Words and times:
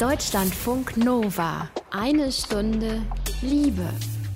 Deutschlandfunk 0.00 0.98
Nova. 0.98 1.70
Eine 1.90 2.30
Stunde 2.30 3.00
Liebe. 3.40 3.88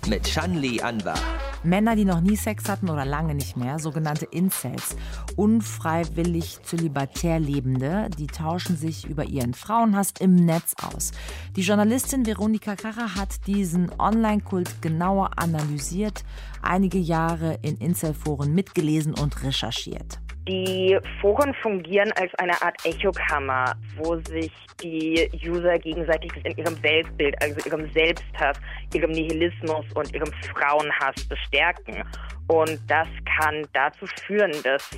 Mit 0.08 0.26
Shanli 0.26 0.80
Anwar. 0.80 1.18
Männer, 1.62 1.96
die 1.96 2.06
noch 2.06 2.22
nie 2.22 2.36
Sex 2.36 2.66
hatten 2.66 2.88
oder 2.88 3.04
lange 3.04 3.34
nicht 3.34 3.58
mehr, 3.58 3.78
sogenannte 3.78 4.24
Incels, 4.24 4.96
unfreiwillig 5.36 6.62
zölibatär 6.62 7.38
Lebende, 7.38 8.08
die 8.18 8.26
tauschen 8.26 8.74
sich 8.74 9.06
über 9.06 9.24
ihren 9.24 9.52
Frauenhass 9.52 10.14
im 10.18 10.34
Netz 10.34 10.72
aus. 10.82 11.12
Die 11.56 11.62
Journalistin 11.62 12.24
Veronika 12.24 12.74
Kracher 12.74 13.14
hat 13.14 13.46
diesen 13.46 13.90
Online-Kult 13.98 14.80
genauer 14.80 15.32
analysiert, 15.36 16.24
einige 16.62 16.98
Jahre 16.98 17.58
in 17.60 17.76
Incel-Foren 17.76 18.54
mitgelesen 18.54 19.12
und 19.12 19.42
recherchiert. 19.42 20.20
Die 20.48 20.98
Foren 21.20 21.54
fungieren 21.62 22.10
als 22.12 22.34
eine 22.36 22.60
Art 22.62 22.74
Echokammer, 22.84 23.74
wo 23.96 24.16
sich 24.16 24.50
die 24.82 25.30
User 25.46 25.78
gegenseitig 25.78 26.32
in 26.44 26.56
ihrem 26.56 26.82
Weltbild, 26.82 27.40
also 27.42 27.68
ihrem 27.68 27.90
Selbsthass, 27.92 28.58
ihrem 28.94 29.10
Nihilismus 29.10 29.84
und 29.94 30.14
ihrem 30.14 30.32
Frauenhass 30.54 31.24
bestärken. 31.28 32.02
Und 32.48 32.80
das 32.88 33.06
kann 33.38 33.66
dazu 33.74 34.06
führen, 34.26 34.52
dass 34.64 34.88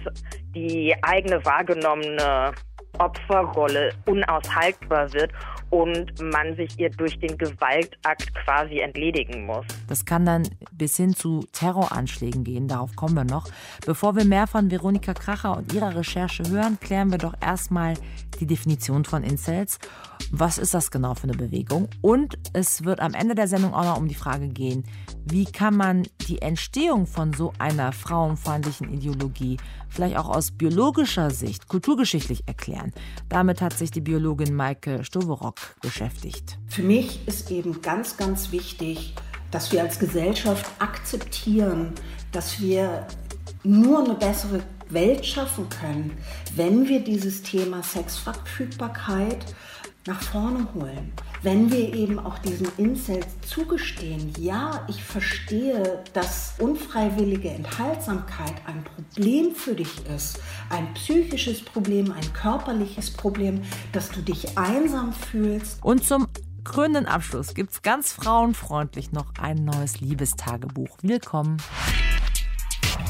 die 0.55 0.95
eigene 1.02 1.45
wahrgenommene 1.45 2.52
Opferrolle 2.98 3.92
unaushaltbar 4.06 5.12
wird 5.12 5.33
und 5.70 6.20
man 6.20 6.55
sich 6.56 6.78
ihr 6.78 6.91
durch 6.91 7.19
den 7.19 7.38
Gewaltakt 7.38 8.34
quasi 8.34 8.80
entledigen 8.80 9.46
muss. 9.46 9.64
Das 9.88 10.05
kann 10.05 10.27
dann 10.27 10.48
bis 10.73 10.97
hin 10.97 11.14
zu 11.14 11.47
Terroranschlägen 11.52 12.45
gehen, 12.45 12.69
darauf 12.69 12.95
kommen 12.95 13.14
wir 13.14 13.24
noch. 13.24 13.48
Bevor 13.86 14.14
wir 14.14 14.24
mehr 14.24 14.47
von 14.47 14.70
Veronika 14.70 15.14
Kracher 15.14 15.56
und 15.56 15.73
ihrer 15.73 15.97
Recherche 15.97 16.42
hören, 16.48 16.78
klären 16.80 17.10
wir 17.10 17.19
doch 17.19 17.34
erstmal 17.41 17.95
die 18.41 18.47
Definition 18.47 19.05
von 19.05 19.22
Incels. 19.22 19.78
Was 20.34 20.56
ist 20.56 20.72
das 20.72 20.91
genau 20.91 21.14
für 21.14 21.24
eine 21.24 21.34
Bewegung? 21.34 21.91
Und 22.00 22.38
es 22.54 22.84
wird 22.84 23.00
am 23.00 23.12
Ende 23.12 23.34
der 23.34 23.48
Sendung 23.48 23.75
auch 23.75 23.84
noch 23.84 23.98
um 23.98 24.08
die 24.08 24.14
Frage 24.14 24.48
gehen, 24.48 24.84
wie 25.27 25.44
kann 25.44 25.77
man 25.77 26.08
die 26.27 26.41
Entstehung 26.41 27.06
von 27.06 27.34
so 27.34 27.52
einer 27.58 27.92
frauenfeindlichen 27.92 28.94
Ideologie 28.94 29.58
vielleicht 29.91 30.16
auch 30.16 30.30
aus 30.30 30.50
biologischer 30.50 31.30
Sicht, 31.30 31.69
kulturgeschichtlich 31.69 32.44
erklären? 32.47 32.92
Damit 33.28 33.60
hat 33.60 33.75
sich 33.75 33.91
die 33.91 34.00
Biologin 34.00 34.55
Maike 34.55 35.05
Stoverock 35.05 35.56
beschäftigt. 35.83 36.58
Für 36.66 36.83
mich 36.83 37.28
ist 37.28 37.50
eben 37.50 37.83
ganz, 37.83 38.16
ganz 38.16 38.53
wichtig, 38.53 39.14
dass 39.50 39.70
wir 39.70 39.83
als 39.83 39.98
Gesellschaft 39.98 40.64
akzeptieren, 40.78 41.92
dass 42.33 42.58
wir 42.58 43.06
nur 43.64 44.03
eine 44.03 44.14
bessere 44.14 44.62
Welt 44.88 45.27
schaffen 45.27 45.69
können, 45.69 46.16
wenn 46.56 46.88
wir 46.88 47.05
dieses 47.05 47.42
Thema 47.42 47.83
Sexverfügbarkeit 47.83 49.44
nach 50.06 50.20
vorne 50.20 50.67
holen. 50.75 51.12
Wenn 51.42 51.70
wir 51.70 51.95
eben 51.95 52.19
auch 52.19 52.39
diesen 52.39 52.69
Incels 52.77 53.27
zugestehen, 53.47 54.33
ja, 54.39 54.84
ich 54.89 55.03
verstehe, 55.03 56.03
dass 56.12 56.55
unfreiwillige 56.59 57.50
Enthaltsamkeit 57.50 58.55
ein 58.67 58.84
Problem 58.84 59.55
für 59.55 59.75
dich 59.75 60.05
ist, 60.06 60.41
ein 60.70 60.92
psychisches 60.94 61.64
Problem, 61.64 62.12
ein 62.12 62.33
körperliches 62.33 63.12
Problem, 63.12 63.62
dass 63.92 64.11
du 64.11 64.20
dich 64.20 64.56
einsam 64.59 65.12
fühlst. 65.12 65.83
Und 65.83 66.05
zum 66.05 66.27
krönenden 66.64 67.06
Abschluss 67.06 67.55
gibt 67.55 67.72
es 67.72 67.83
ganz 67.83 68.12
frauenfreundlich 68.12 69.12
noch 69.12 69.34
ein 69.41 69.64
neues 69.64 70.00
Liebestagebuch. 70.00 70.98
Willkommen. 71.03 71.59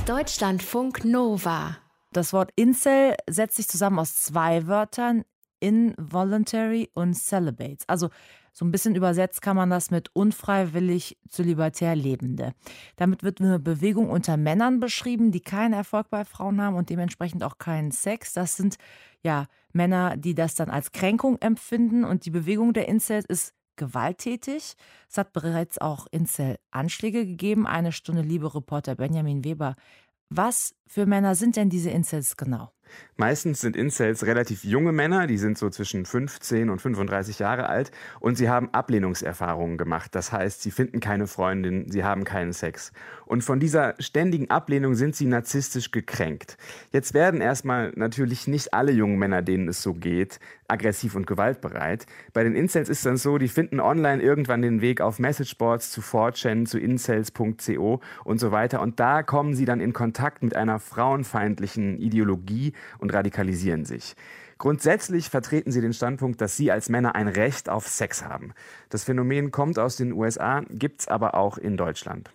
Deutschlandfunk 0.07 1.05
Nova. 1.05 1.77
Das 2.13 2.33
Wort 2.35 2.51
Incel 2.57 3.15
setzt 3.29 3.57
sich 3.57 3.69
zusammen 3.69 3.99
aus 3.99 4.17
zwei 4.17 4.67
Wörtern, 4.67 5.25
involuntary 5.63 6.91
und 6.93 7.15
celibates. 7.15 7.89
Also 7.89 8.11
so 8.53 8.67
ein 8.67 8.73
bisschen 8.73 8.95
übersetzt 8.95 9.41
kann 9.41 9.57
man 9.57 9.71
das 9.71 9.91
mit 9.91 10.11
unfreiwillig 10.15 11.17
zölibatär 11.29 11.97
Lebende. 11.97 12.53
Damit 12.97 13.23
wird 13.23 13.41
eine 13.41 13.59
Bewegung 13.59 14.11
unter 14.11 14.37
Männern 14.37 14.81
beschrieben, 14.81 15.31
die 15.31 15.41
keinen 15.41 15.73
Erfolg 15.73 16.11
bei 16.11 16.25
Frauen 16.25 16.61
haben 16.61 16.77
und 16.77 16.91
dementsprechend 16.91 17.45
auch 17.45 17.57
keinen 17.57 17.93
Sex. 17.93 18.35
Das 18.35 18.57
sind 18.57 18.77
ja 19.23 19.47
Männer, 19.73 20.17
die 20.17 20.35
das 20.35 20.55
dann 20.55 20.69
als 20.69 20.93
Kränkung 20.93 21.39
empfinden 21.41 22.05
und 22.05 22.27
die 22.27 22.31
Bewegung 22.31 22.75
der 22.75 22.89
Incels 22.89 23.25
ist 23.25 23.55
gewalttätig. 23.77 24.75
Es 25.09 25.17
hat 25.17 25.33
bereits 25.33 25.79
auch 25.79 26.07
Incel-Anschläge 26.11 27.25
gegeben. 27.25 27.67
Eine 27.67 27.93
Stunde 27.93 28.21
Liebe 28.21 28.55
Reporter 28.55 28.97
Benjamin 28.97 29.45
Weber. 29.45 29.77
Was 30.29 30.75
für 30.87 31.07
Männer 31.07 31.35
sind 31.37 31.57
denn 31.57 31.71
diese 31.71 31.91
Incels 31.91 32.37
genau? 32.37 32.73
Meistens 33.17 33.61
sind 33.61 33.77
Incels 33.77 34.27
relativ 34.27 34.65
junge 34.65 34.91
Männer, 34.91 35.27
die 35.27 35.39
sind 35.39 35.59
so 35.59 35.69
zwischen 35.71 36.07
15 36.07 36.71
und 36.71 36.81
35 36.81 37.39
Jahre 37.39 37.69
alt 37.69 37.93
und 38.21 38.37
sie 38.37 38.49
haben 38.49 38.71
Ablehnungserfahrungen 38.73 39.79
gemacht. 39.79 40.15
Das 40.15 40.33
heißt, 40.33 40.63
sie 40.63 40.71
finden 40.71 41.01
keine 41.01 41.27
Freundin, 41.27 41.91
sie 41.91 42.05
haben 42.05 42.25
keinen 42.25 42.53
Sex. 42.53 42.93
Und 43.27 43.45
von 43.45 43.61
dieser 43.61 43.95
ständigen 43.99 44.51
Ablehnung 44.51 44.95
sind 44.95 45.15
sie 45.15 45.27
narzisstisch 45.27 45.91
gekränkt. 45.91 46.57
Jetzt 46.91 47.15
werden 47.15 47.41
erstmal 47.41 47.93
natürlich 47.97 48.47
nicht 48.49 48.75
alle 48.75 48.93
jungen 48.93 49.19
Männer, 49.19 49.43
denen 49.43 49.69
es 49.69 49.83
so 49.83 49.95
geht, 49.95 50.41
aggressiv 50.69 51.15
und 51.15 51.27
gewaltbereit. 51.27 52.07
Bei 52.33 52.45
den 52.45 52.55
Incels 52.55 52.89
ist 52.89 53.05
dann 53.07 53.19
so, 53.19 53.39
die 53.39 53.49
finden 53.49 53.79
online 53.79 54.23
irgendwann 54.23 54.63
den 54.63 54.81
Weg 54.81 55.01
auf 55.01 55.19
Messageboards 55.19 55.93
zu 55.93 56.01
4chan, 56.01 56.67
zu 56.67 56.79
incels.co 56.79 58.01
und 58.25 58.41
so 58.41 58.53
weiter. 58.53 58.81
Und 58.81 58.99
da 58.99 59.23
kommen 59.23 59.55
sie 59.55 59.67
dann 59.67 59.81
in 59.81 59.93
Kontakt 59.93 60.43
mit 60.43 60.57
einer 60.57 60.79
frauenfeindlichen 60.79 61.99
Ideologie 61.99 62.73
und 62.99 63.13
radikalisieren 63.13 63.85
sich. 63.85 64.15
Grundsätzlich 64.59 65.29
vertreten 65.29 65.73
sie 65.73 65.81
den 65.81 65.93
Standpunkt, 65.93 66.41
dass 66.41 66.57
sie 66.57 66.71
als 66.71 66.89
Männer 66.89 67.17
ein 67.17 67.27
Recht 67.27 67.69
auf 67.69 67.89
Sex 67.89 68.23
haben. 68.23 68.53
Das 68.91 69.03
Phänomen 69.03 69.51
kommt 69.51 69.79
aus 69.79 69.97
den 69.97 70.13
USA, 70.13 70.63
gibt 70.71 71.01
es 71.01 71.09
aber 71.09 71.35
auch 71.35 71.59
in 71.59 71.77
Deutschland. 71.77 72.31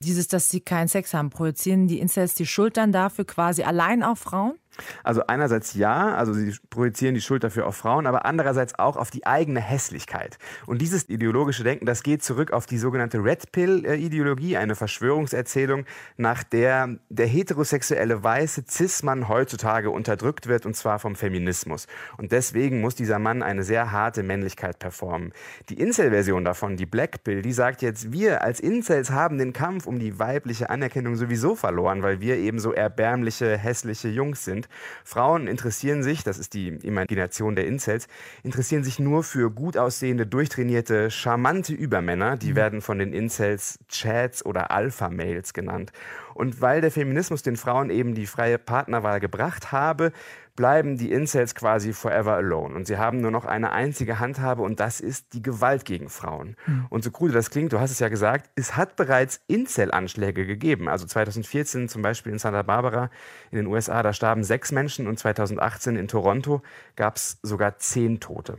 Dieses, 0.00 0.28
dass 0.28 0.48
sie 0.48 0.60
keinen 0.60 0.88
Sex 0.88 1.14
haben, 1.14 1.30
projizieren 1.30 1.88
die 1.88 1.98
Incels 1.98 2.34
die 2.34 2.46
Schultern 2.46 2.92
dafür 2.92 3.24
quasi 3.24 3.62
allein 3.62 4.02
auf 4.02 4.18
Frauen? 4.20 4.54
Also 5.02 5.22
einerseits 5.26 5.74
ja, 5.74 6.14
also 6.14 6.32
sie 6.32 6.54
projizieren 6.70 7.14
die 7.14 7.20
Schuld 7.20 7.44
dafür 7.44 7.66
auf 7.66 7.76
Frauen, 7.76 8.06
aber 8.06 8.24
andererseits 8.24 8.78
auch 8.78 8.96
auf 8.96 9.10
die 9.10 9.26
eigene 9.26 9.60
Hässlichkeit. 9.60 10.38
Und 10.66 10.80
dieses 10.80 11.08
ideologische 11.08 11.64
Denken, 11.64 11.86
das 11.86 12.02
geht 12.02 12.22
zurück 12.22 12.52
auf 12.52 12.66
die 12.66 12.78
sogenannte 12.78 13.18
Red 13.18 13.52
Pill-Ideologie, 13.52 14.56
eine 14.56 14.74
Verschwörungserzählung, 14.74 15.84
nach 16.16 16.42
der 16.42 16.98
der 17.08 17.26
heterosexuelle 17.26 18.22
weiße 18.22 18.64
Cis-Mann 18.68 19.28
heutzutage 19.28 19.90
unterdrückt 19.90 20.46
wird, 20.46 20.66
und 20.66 20.74
zwar 20.74 20.98
vom 20.98 21.16
Feminismus. 21.16 21.86
Und 22.16 22.32
deswegen 22.32 22.80
muss 22.80 22.94
dieser 22.94 23.18
Mann 23.18 23.42
eine 23.42 23.62
sehr 23.62 23.92
harte 23.92 24.22
Männlichkeit 24.22 24.78
performen. 24.78 25.32
Die 25.68 25.80
Incel-Version 25.80 26.44
davon, 26.44 26.76
die 26.76 26.86
Black 26.86 27.24
Pill, 27.24 27.42
die 27.42 27.52
sagt 27.52 27.82
jetzt, 27.82 28.12
wir 28.12 28.42
als 28.42 28.60
Incels 28.60 29.10
haben 29.10 29.38
den 29.38 29.52
Kampf 29.52 29.86
um 29.88 29.98
die 29.98 30.18
weibliche 30.18 30.70
Anerkennung 30.70 31.16
sowieso 31.16 31.56
verloren, 31.56 32.02
weil 32.02 32.20
wir 32.20 32.36
eben 32.36 32.58
so 32.60 32.72
erbärmliche, 32.72 33.56
hässliche 33.56 34.08
Jungs 34.08 34.44
sind. 34.44 34.68
Frauen 35.04 35.48
interessieren 35.48 36.02
sich, 36.02 36.22
das 36.22 36.38
ist 36.38 36.54
die 36.54 36.68
Imagination 36.68 37.56
der 37.56 37.66
Incels, 37.66 38.06
interessieren 38.42 38.84
sich 38.84 38.98
nur 38.98 39.24
für 39.24 39.50
gut 39.50 39.76
aussehende, 39.76 40.26
durchtrainierte, 40.26 41.10
charmante 41.10 41.72
Übermänner. 41.72 42.36
Die 42.36 42.52
mhm. 42.52 42.56
werden 42.56 42.80
von 42.80 42.98
den 42.98 43.12
Incels 43.12 43.78
Chats 43.88 44.44
oder 44.44 44.70
Alpha-Males 44.70 45.54
genannt. 45.54 45.92
Und 46.34 46.60
weil 46.60 46.80
der 46.80 46.92
Feminismus 46.92 47.42
den 47.42 47.56
Frauen 47.56 47.90
eben 47.90 48.14
die 48.14 48.26
freie 48.26 48.58
Partnerwahl 48.58 49.18
gebracht 49.18 49.72
habe, 49.72 50.12
bleiben 50.58 50.98
die 50.98 51.12
Incels 51.12 51.54
quasi 51.54 51.92
forever 51.92 52.32
alone. 52.32 52.74
Und 52.74 52.88
sie 52.88 52.98
haben 52.98 53.20
nur 53.20 53.30
noch 53.30 53.44
eine 53.44 53.70
einzige 53.70 54.18
Handhabe 54.18 54.62
und 54.62 54.80
das 54.80 54.98
ist 54.98 55.32
die 55.32 55.40
Gewalt 55.40 55.84
gegen 55.84 56.08
Frauen. 56.08 56.56
Mhm. 56.66 56.86
Und 56.90 57.04
so 57.04 57.12
krude 57.12 57.32
das 57.32 57.50
klingt, 57.50 57.72
du 57.72 57.78
hast 57.78 57.92
es 57.92 58.00
ja 58.00 58.08
gesagt, 58.08 58.50
es 58.56 58.76
hat 58.76 58.96
bereits 58.96 59.40
Incel-Anschläge 59.46 60.46
gegeben. 60.46 60.88
Also 60.88 61.06
2014 61.06 61.88
zum 61.88 62.02
Beispiel 62.02 62.32
in 62.32 62.40
Santa 62.40 62.62
Barbara 62.62 63.08
in 63.52 63.58
den 63.58 63.68
USA, 63.68 64.02
da 64.02 64.12
starben 64.12 64.42
sechs 64.42 64.72
Menschen 64.72 65.06
und 65.06 65.16
2018 65.16 65.94
in 65.94 66.08
Toronto 66.08 66.60
gab 66.96 67.14
es 67.14 67.38
sogar 67.44 67.78
zehn 67.78 68.18
Tote. 68.18 68.58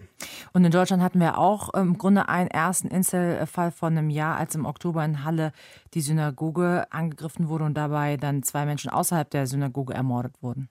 Und 0.53 0.63
in 0.63 0.71
Deutschland 0.71 1.03
hatten 1.03 1.19
wir 1.19 1.37
auch 1.37 1.73
im 1.73 1.97
Grunde 1.97 2.29
einen 2.29 2.49
ersten 2.49 2.87
Incel-Fall 2.87 3.72
von 3.72 3.97
einem 3.97 4.09
Jahr, 4.09 4.37
als 4.37 4.55
im 4.55 4.66
Oktober 4.66 5.03
in 5.03 5.25
Halle 5.25 5.52
die 5.93 6.02
Synagoge 6.02 6.87
angegriffen 6.91 7.49
wurde 7.49 7.66
und 7.66 7.73
dabei 7.73 8.16
dann 8.16 8.41
zwei 8.41 8.66
Menschen 8.66 8.90
außerhalb 8.90 9.29
der 9.29 9.47
Synagoge 9.47 9.93
ermordet 9.93 10.41
wurden. 10.41 10.69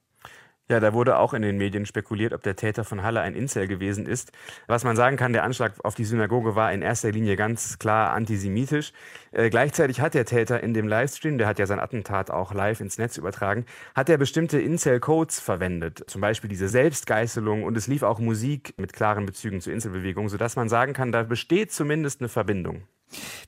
Ja, 0.70 0.80
da 0.80 0.92
wurde 0.92 1.18
auch 1.18 1.32
in 1.32 1.40
den 1.40 1.56
Medien 1.56 1.86
spekuliert, 1.86 2.34
ob 2.34 2.42
der 2.42 2.54
Täter 2.54 2.84
von 2.84 3.02
Halle 3.02 3.22
ein 3.22 3.34
Incel 3.34 3.66
gewesen 3.66 4.04
ist. 4.04 4.32
Was 4.66 4.84
man 4.84 4.96
sagen 4.96 5.16
kann, 5.16 5.32
der 5.32 5.42
Anschlag 5.42 5.72
auf 5.82 5.94
die 5.94 6.04
Synagoge 6.04 6.56
war 6.56 6.70
in 6.74 6.82
erster 6.82 7.10
Linie 7.10 7.36
ganz 7.36 7.78
klar 7.78 8.12
antisemitisch. 8.12 8.92
Äh, 9.32 9.48
gleichzeitig 9.48 10.02
hat 10.02 10.12
der 10.12 10.26
Täter 10.26 10.62
in 10.62 10.74
dem 10.74 10.86
Livestream, 10.86 11.38
der 11.38 11.46
hat 11.46 11.58
ja 11.58 11.64
sein 11.64 11.80
Attentat 11.80 12.30
auch 12.30 12.52
live 12.52 12.80
ins 12.80 12.98
Netz 12.98 13.16
übertragen, 13.16 13.64
hat 13.94 14.10
er 14.10 14.18
bestimmte 14.18 14.60
Incel-Codes 14.60 15.40
verwendet. 15.40 16.04
Zum 16.06 16.20
Beispiel 16.20 16.50
diese 16.50 16.68
Selbstgeißelung 16.68 17.64
und 17.64 17.74
es 17.78 17.86
lief 17.86 18.02
auch 18.02 18.18
Musik 18.18 18.74
mit 18.76 18.92
klaren 18.92 19.24
Bezügen 19.24 19.62
zur 19.62 19.72
Inselbewegung, 19.72 20.28
sodass 20.28 20.54
man 20.56 20.68
sagen 20.68 20.92
kann, 20.92 21.12
da 21.12 21.22
besteht 21.22 21.72
zumindest 21.72 22.20
eine 22.20 22.28
Verbindung. 22.28 22.82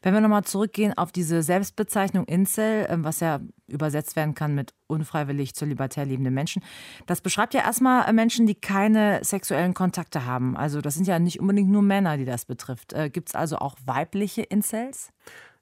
Wenn 0.03 0.15
wir 0.15 0.21
nochmal 0.21 0.45
zurückgehen 0.45 0.97
auf 0.97 1.13
diese 1.13 1.43
Selbstbezeichnung 1.43 2.25
Incel, 2.27 2.87
ähm, 2.89 3.05
was 3.05 3.21
ja 3.21 3.41
übersetzt 3.67 4.17
werden 4.17 4.35
kann 4.35 4.55
mit 4.55 4.75
unfreiwillig 4.87 5.55
zu 5.55 5.65
libertär 5.65 6.05
lebende 6.05 6.31
Menschen, 6.31 6.63
das 7.07 7.21
beschreibt 7.21 7.55
ja 7.55 7.61
erstmal 7.61 8.09
äh, 8.09 8.13
Menschen, 8.13 8.47
die 8.47 8.55
keine 8.55 9.23
sexuellen 9.23 9.75
Kontakte 9.75 10.25
haben. 10.25 10.57
Also 10.57 10.81
das 10.81 10.95
sind 10.95 11.07
ja 11.07 11.19
nicht 11.19 11.41
unbedingt 11.41 11.71
nur 11.71 11.83
Männer, 11.83 12.17
die 12.17 12.25
das 12.25 12.45
betrifft. 12.45 12.93
Äh, 12.93 13.11
Gibt 13.11 13.29
es 13.29 13.35
also 13.35 13.57
auch 13.59 13.77
weibliche 13.85 14.43
Incels? 14.43 15.13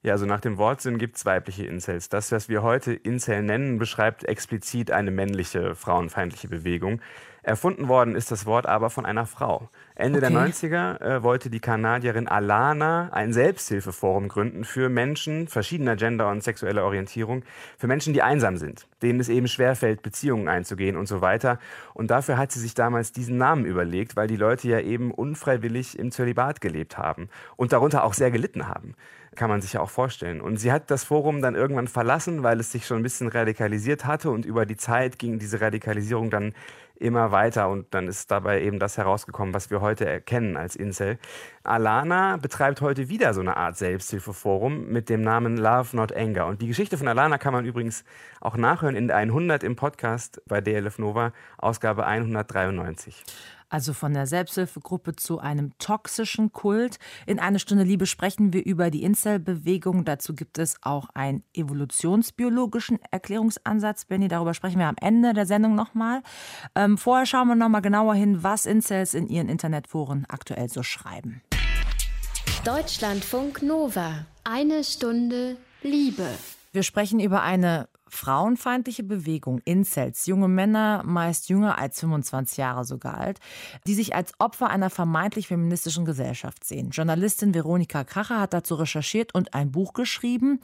Ja, 0.03 0.13
also 0.13 0.27
nach 0.27 0.41
dem 0.41 0.59
Wortsinn 0.59 0.97
gibt 0.99 1.17
es 1.17 1.27
weibliche 1.27 1.67
Incels. 1.67 2.09
Das, 2.09 2.31
was 2.31 2.49
wir 2.49 2.63
heute 2.63 2.93
Incel 2.93 3.43
nennen, 3.43 3.79
beschreibt 3.79 4.23
explizit 4.25 4.93
eine 4.93 5.11
männliche, 5.11 5.75
frauenfeindliche 5.75 6.47
Bewegung. 6.47 7.01
Erfunden 7.43 7.89
worden 7.89 8.15
ist 8.15 8.31
das 8.31 8.47
Wort 8.47 8.67
aber 8.67 8.91
von 8.91 9.07
einer 9.07 9.27
Frau. 9.27 9.69
Ende 9.95 10.19
okay. 10.19 10.33
der 10.33 10.41
90er 10.41 11.01
äh, 11.01 11.23
wollte 11.23 11.51
die 11.51 11.61
Kanadierin 11.61 12.29
Alana 12.29 13.11
ein 13.13 13.33
Selbsthilfeforum 13.33 14.29
gründen 14.29 14.65
für 14.65 14.89
Menschen 14.89 15.49
verschiedener 15.49 15.97
Gender 15.97 16.29
und 16.31 16.43
sexueller 16.43 16.85
Orientierung, 16.85 17.43
für 17.77 17.87
Menschen, 17.87 18.13
die 18.13 18.23
einsam 18.23 18.57
sind, 18.57 18.87
denen 19.03 19.19
es 19.19 19.29
eben 19.29 19.49
schwerfällt, 19.49 20.03
Beziehungen 20.03 20.49
einzugehen 20.49 20.97
und 20.97 21.07
so 21.07 21.21
weiter. 21.21 21.59
Und 21.95 22.11
dafür 22.11 22.39
hat 22.39 22.53
sie 22.53 22.61
sich 22.61 22.75
damals 22.75 23.13
diesen 23.13 23.39
Namen 23.39 23.65
überlegt, 23.65 24.15
weil 24.15 24.29
die 24.29 24.37
Leute 24.37 24.69
ja 24.69 24.81
eben 24.81 25.11
unfreiwillig 25.11 25.99
im 25.99 26.13
Zölibat 26.13 26.61
gelebt 26.61 26.99
haben 26.99 27.29
und 27.57 27.73
darunter 27.73 28.05
auch 28.05 28.15
sehr 28.15 28.31
gelitten 28.31 28.69
haben 28.69 28.95
kann 29.39 29.49
man 29.49 29.63
sich 29.63 29.75
ja 29.75 29.81
auch 29.81 29.91
vorstellen. 29.91 30.41
Und 30.41 30.59
sie 30.59 30.73
hat 30.73 30.91
das 30.91 31.05
Forum 31.05 31.41
dann 31.41 31.55
irgendwann 31.55 31.89
verlassen, 31.89 32.43
weil 32.43 32.61
es 32.61 32.73
sich 32.73 32.87
schon 32.87 32.99
ein 32.99 33.03
bisschen 33.03 33.29
radikalisiert 33.29 34.05
hatte 34.05 34.31
und 34.31 34.45
über 34.45 34.67
die 34.67 34.77
Zeit 34.77 35.19
ging 35.19 35.39
diese 35.39 35.61
Radikalisierung 35.61 36.29
dann 36.29 36.55
immer 37.01 37.33
weiter 37.33 37.69
und 37.69 37.93
dann 37.95 38.09
ist 38.09 38.31
dabei 38.31 38.63
eben 38.63 38.79
das 38.79 38.99
herausgekommen, 38.99 39.55
was 39.55 39.71
wir 39.71 39.81
heute 39.81 40.07
erkennen 40.07 40.57
als 40.57 40.77
Incel. 40.77 41.19
Alana 41.63 42.37
betreibt 42.37 42.81
heute 42.81 43.09
wieder 43.09 43.35
so 43.35 43.41
eine 43.41 43.57
Art 43.57 43.77
Selbsthilfeforum 43.77 44.89
mit 44.89 45.09
dem 45.09 45.23
Namen 45.23 45.57
Love 45.57 45.97
Not 45.97 46.15
Anger. 46.15 46.47
Und 46.47 46.63
die 46.63 46.67
Geschichte 46.67 46.99
von 46.99 47.09
Alana 47.09 47.39
kann 47.39 47.53
man 47.53 47.65
übrigens 47.65 48.05
auch 48.41 48.57
nachhören 48.57 48.97
in 48.97 49.11
100 49.11 49.63
im 49.63 49.77
Podcast 49.77 50.43
bei 50.47 50.61
DLF 50.61 50.99
Nova, 50.99 51.33
Ausgabe 51.59 52.07
193 52.07 53.25
also 53.69 53.93
von 53.93 54.15
der 54.15 54.27
Selbsthilfegruppe 54.27 55.17
zu 55.17 55.39
einem 55.39 55.77
toxischen 55.79 56.53
Kult. 56.53 56.99
In 57.27 57.39
einer 57.39 57.59
Stunde 57.59 57.85
Liebe 57.85 58.07
sprechen 58.07 58.53
wir 58.53 58.65
über 58.65 58.91
die 58.91 59.03
Incel-Bewegung. 59.03 60.05
Dazu 60.05 60.35
gibt 60.35 60.59
es 60.59 60.77
auch 60.83 61.09
einen 61.15 61.43
evolutionsbiologischen 61.55 62.99
Erklärungsansatz. 63.11 64.05
Benny, 64.05 64.29
darüber 64.29 64.55
sprechen 64.55 64.79
wir 64.79 64.87
am 64.87 64.97
Ende 65.01 65.33
der 65.33 65.47
Sendung 65.47 65.75
nochmal. 65.75 66.23
Ähm, 66.75 66.99
vorher 66.99 67.27
schauen 67.27 67.49
wir 67.49 67.55
nochmal 67.55 67.83
genauer 67.83 68.15
hin, 68.15 68.43
was 68.43 68.67
Incels 68.67 69.15
in 69.15 69.29
ihren 69.29 69.49
Internetforen 69.49 70.27
aktuell 70.29 70.69
so 70.69 70.83
schreiben. 70.83 71.43
Deutschlandfunk 72.65 73.63
Nova. 73.63 74.27
Eine 74.45 74.83
Stunde 74.85 75.57
Liebe. 75.83 76.27
Wir 76.73 76.83
sprechen 76.83 77.21
über 77.21 77.43
eine 77.43 77.89
frauenfeindliche 78.11 79.03
Bewegung, 79.03 79.61
Incels, 79.65 80.27
junge 80.27 80.49
Männer, 80.49 81.03
meist 81.05 81.49
jünger 81.49 81.79
als 81.79 82.01
25 82.01 82.59
Jahre 82.59 82.85
sogar 82.85 83.19
alt, 83.19 83.41
die 83.87 83.95
sich 83.95 84.15
als 84.15 84.33
Opfer 84.39 84.71
einer 84.71 84.91
vermeintlich 84.91 85.49
feministischen 85.49 86.05
Gesellschaft 86.05 86.65
sehen. 86.65 86.91
Journalistin 86.91 87.55
Veronika 87.55 88.05
Kracher 88.05 88.41
hat 88.41 88.53
dazu 88.53 88.75
recherchiert 88.75 89.35
und 89.35 89.55
ein 89.55 89.73
Buch 89.73 89.93
geschrieben, 89.93 90.61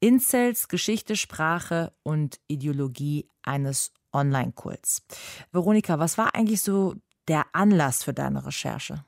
Incels, 0.00 0.68
Geschichte, 0.68 1.16
Sprache 1.16 1.92
und 2.02 2.40
Ideologie 2.46 3.28
eines 3.42 3.92
Online-Kults. 4.12 5.06
Veronika, 5.52 5.98
was 5.98 6.18
war 6.18 6.34
eigentlich 6.34 6.62
so 6.62 6.94
der 7.28 7.44
Anlass 7.52 8.04
für 8.04 8.12
deine 8.12 8.46
Recherche? 8.46 9.04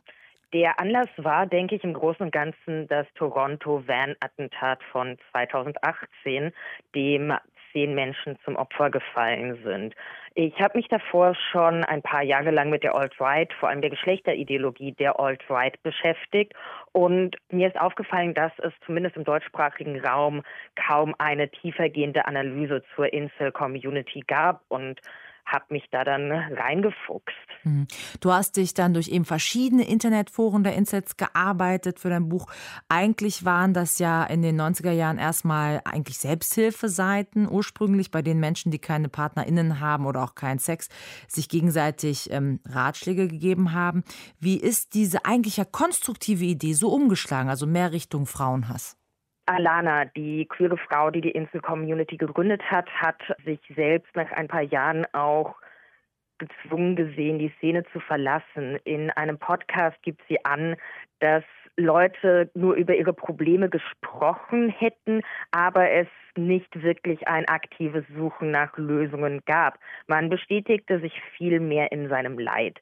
Der 0.52 0.78
Anlass 0.78 1.08
war, 1.16 1.46
denke 1.46 1.74
ich, 1.74 1.84
im 1.84 1.92
Großen 1.92 2.24
und 2.24 2.32
Ganzen 2.32 2.86
das 2.88 3.06
Toronto-Van-Attentat 3.14 4.82
von 4.92 5.18
2018, 5.32 6.52
dem 6.94 7.32
zehn 7.76 7.94
Menschen 7.94 8.38
zum 8.42 8.56
Opfer 8.56 8.90
gefallen 8.90 9.58
sind. 9.62 9.94
Ich 10.34 10.58
habe 10.60 10.78
mich 10.78 10.88
davor 10.88 11.34
schon 11.34 11.84
ein 11.84 12.00
paar 12.00 12.22
Jahre 12.22 12.50
lang 12.50 12.70
mit 12.70 12.82
der 12.82 12.94
Alt-Right, 12.94 13.52
vor 13.52 13.68
allem 13.68 13.82
der 13.82 13.90
Geschlechterideologie 13.90 14.92
der 14.92 15.20
Alt-Right 15.20 15.82
beschäftigt. 15.82 16.54
Und 16.92 17.36
mir 17.50 17.68
ist 17.68 17.78
aufgefallen, 17.78 18.32
dass 18.32 18.52
es 18.58 18.72
zumindest 18.86 19.16
im 19.16 19.24
deutschsprachigen 19.24 20.00
Raum 20.00 20.42
kaum 20.74 21.14
eine 21.18 21.50
tiefergehende 21.50 22.24
Analyse 22.26 22.82
zur 22.94 23.12
Incel-Community 23.12 24.24
gab. 24.26 24.62
Und 24.68 25.00
habe 25.46 25.66
mich 25.70 25.84
da 25.90 26.04
dann 26.04 26.32
reingefuchst. 26.32 27.36
Mhm. 27.62 27.86
Du 28.20 28.32
hast 28.32 28.56
dich 28.56 28.74
dann 28.74 28.94
durch 28.94 29.08
eben 29.08 29.24
verschiedene 29.24 29.88
Internetforen 29.88 30.64
der 30.64 30.74
Insets 30.74 31.16
gearbeitet 31.16 32.00
für 32.00 32.10
dein 32.10 32.28
Buch. 32.28 32.46
Eigentlich 32.88 33.44
waren 33.44 33.72
das 33.72 33.98
ja 33.98 34.24
in 34.24 34.42
den 34.42 34.60
90er 34.60 34.90
Jahren 34.90 35.18
erstmal 35.18 35.80
eigentlich 35.84 36.18
Selbsthilfeseiten, 36.18 37.48
ursprünglich 37.50 38.10
bei 38.10 38.22
den 38.22 38.40
Menschen, 38.40 38.72
die 38.72 38.78
keine 38.78 39.08
PartnerInnen 39.08 39.80
haben 39.80 40.06
oder 40.06 40.24
auch 40.24 40.34
keinen 40.34 40.58
Sex, 40.58 40.88
sich 41.28 41.48
gegenseitig 41.48 42.30
ähm, 42.32 42.60
Ratschläge 42.66 43.28
gegeben 43.28 43.72
haben. 43.72 44.04
Wie 44.40 44.56
ist 44.56 44.94
diese 44.94 45.24
eigentlich 45.24 45.58
ja 45.58 45.64
konstruktive 45.64 46.44
Idee 46.44 46.72
so 46.72 46.88
umgeschlagen, 46.90 47.48
also 47.48 47.66
mehr 47.66 47.92
Richtung 47.92 48.26
Frauenhass? 48.26 48.96
Alana, 49.46 50.04
die 50.04 50.46
queere 50.46 50.76
Frau, 50.76 51.10
die 51.10 51.20
die 51.20 51.30
Insel-Community 51.30 52.16
gegründet 52.16 52.62
hat, 52.70 52.90
hat 52.90 53.20
sich 53.44 53.60
selbst 53.74 54.14
nach 54.16 54.30
ein 54.32 54.48
paar 54.48 54.62
Jahren 54.62 55.06
auch 55.12 55.54
gezwungen 56.38 56.96
gesehen, 56.96 57.38
die 57.38 57.52
Szene 57.58 57.84
zu 57.92 58.00
verlassen. 58.00 58.76
In 58.84 59.10
einem 59.10 59.38
Podcast 59.38 59.96
gibt 60.02 60.20
sie 60.28 60.44
an, 60.44 60.76
dass 61.20 61.44
Leute 61.76 62.50
nur 62.54 62.74
über 62.74 62.94
ihre 62.94 63.12
Probleme 63.12 63.68
gesprochen 63.68 64.68
hätten, 64.70 65.22
aber 65.50 65.90
es 65.90 66.08
nicht 66.36 66.82
wirklich 66.82 67.28
ein 67.28 67.46
aktives 67.48 68.04
Suchen 68.16 68.50
nach 68.50 68.76
Lösungen 68.76 69.42
gab. 69.46 69.78
Man 70.06 70.28
bestätigte 70.28 71.00
sich 71.00 71.12
viel 71.36 71.60
mehr 71.60 71.92
in 71.92 72.08
seinem 72.08 72.38
Leid 72.38 72.80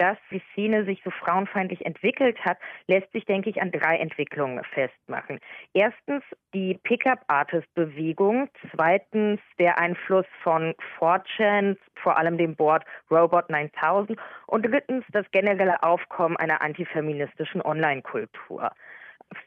dass 0.00 0.16
die 0.30 0.40
Szene 0.52 0.84
sich 0.86 1.02
so 1.04 1.10
frauenfeindlich 1.10 1.84
entwickelt 1.84 2.42
hat, 2.42 2.56
lässt 2.86 3.12
sich, 3.12 3.26
denke 3.26 3.50
ich, 3.50 3.60
an 3.60 3.70
drei 3.70 3.98
Entwicklungen 3.98 4.64
festmachen. 4.64 5.38
Erstens 5.74 6.24
die 6.54 6.78
Pickup-Artist-Bewegung, 6.82 8.48
zweitens 8.74 9.40
der 9.58 9.78
Einfluss 9.78 10.24
von 10.42 10.74
4chan, 10.98 11.76
vor 11.96 12.16
allem 12.16 12.38
dem 12.38 12.56
Board 12.56 12.84
Robot 13.10 13.50
9000 13.50 14.18
und 14.46 14.64
drittens 14.64 15.04
das 15.12 15.30
generelle 15.32 15.82
Aufkommen 15.82 16.38
einer 16.38 16.62
antifeministischen 16.62 17.60
Online-Kultur. 17.60 18.70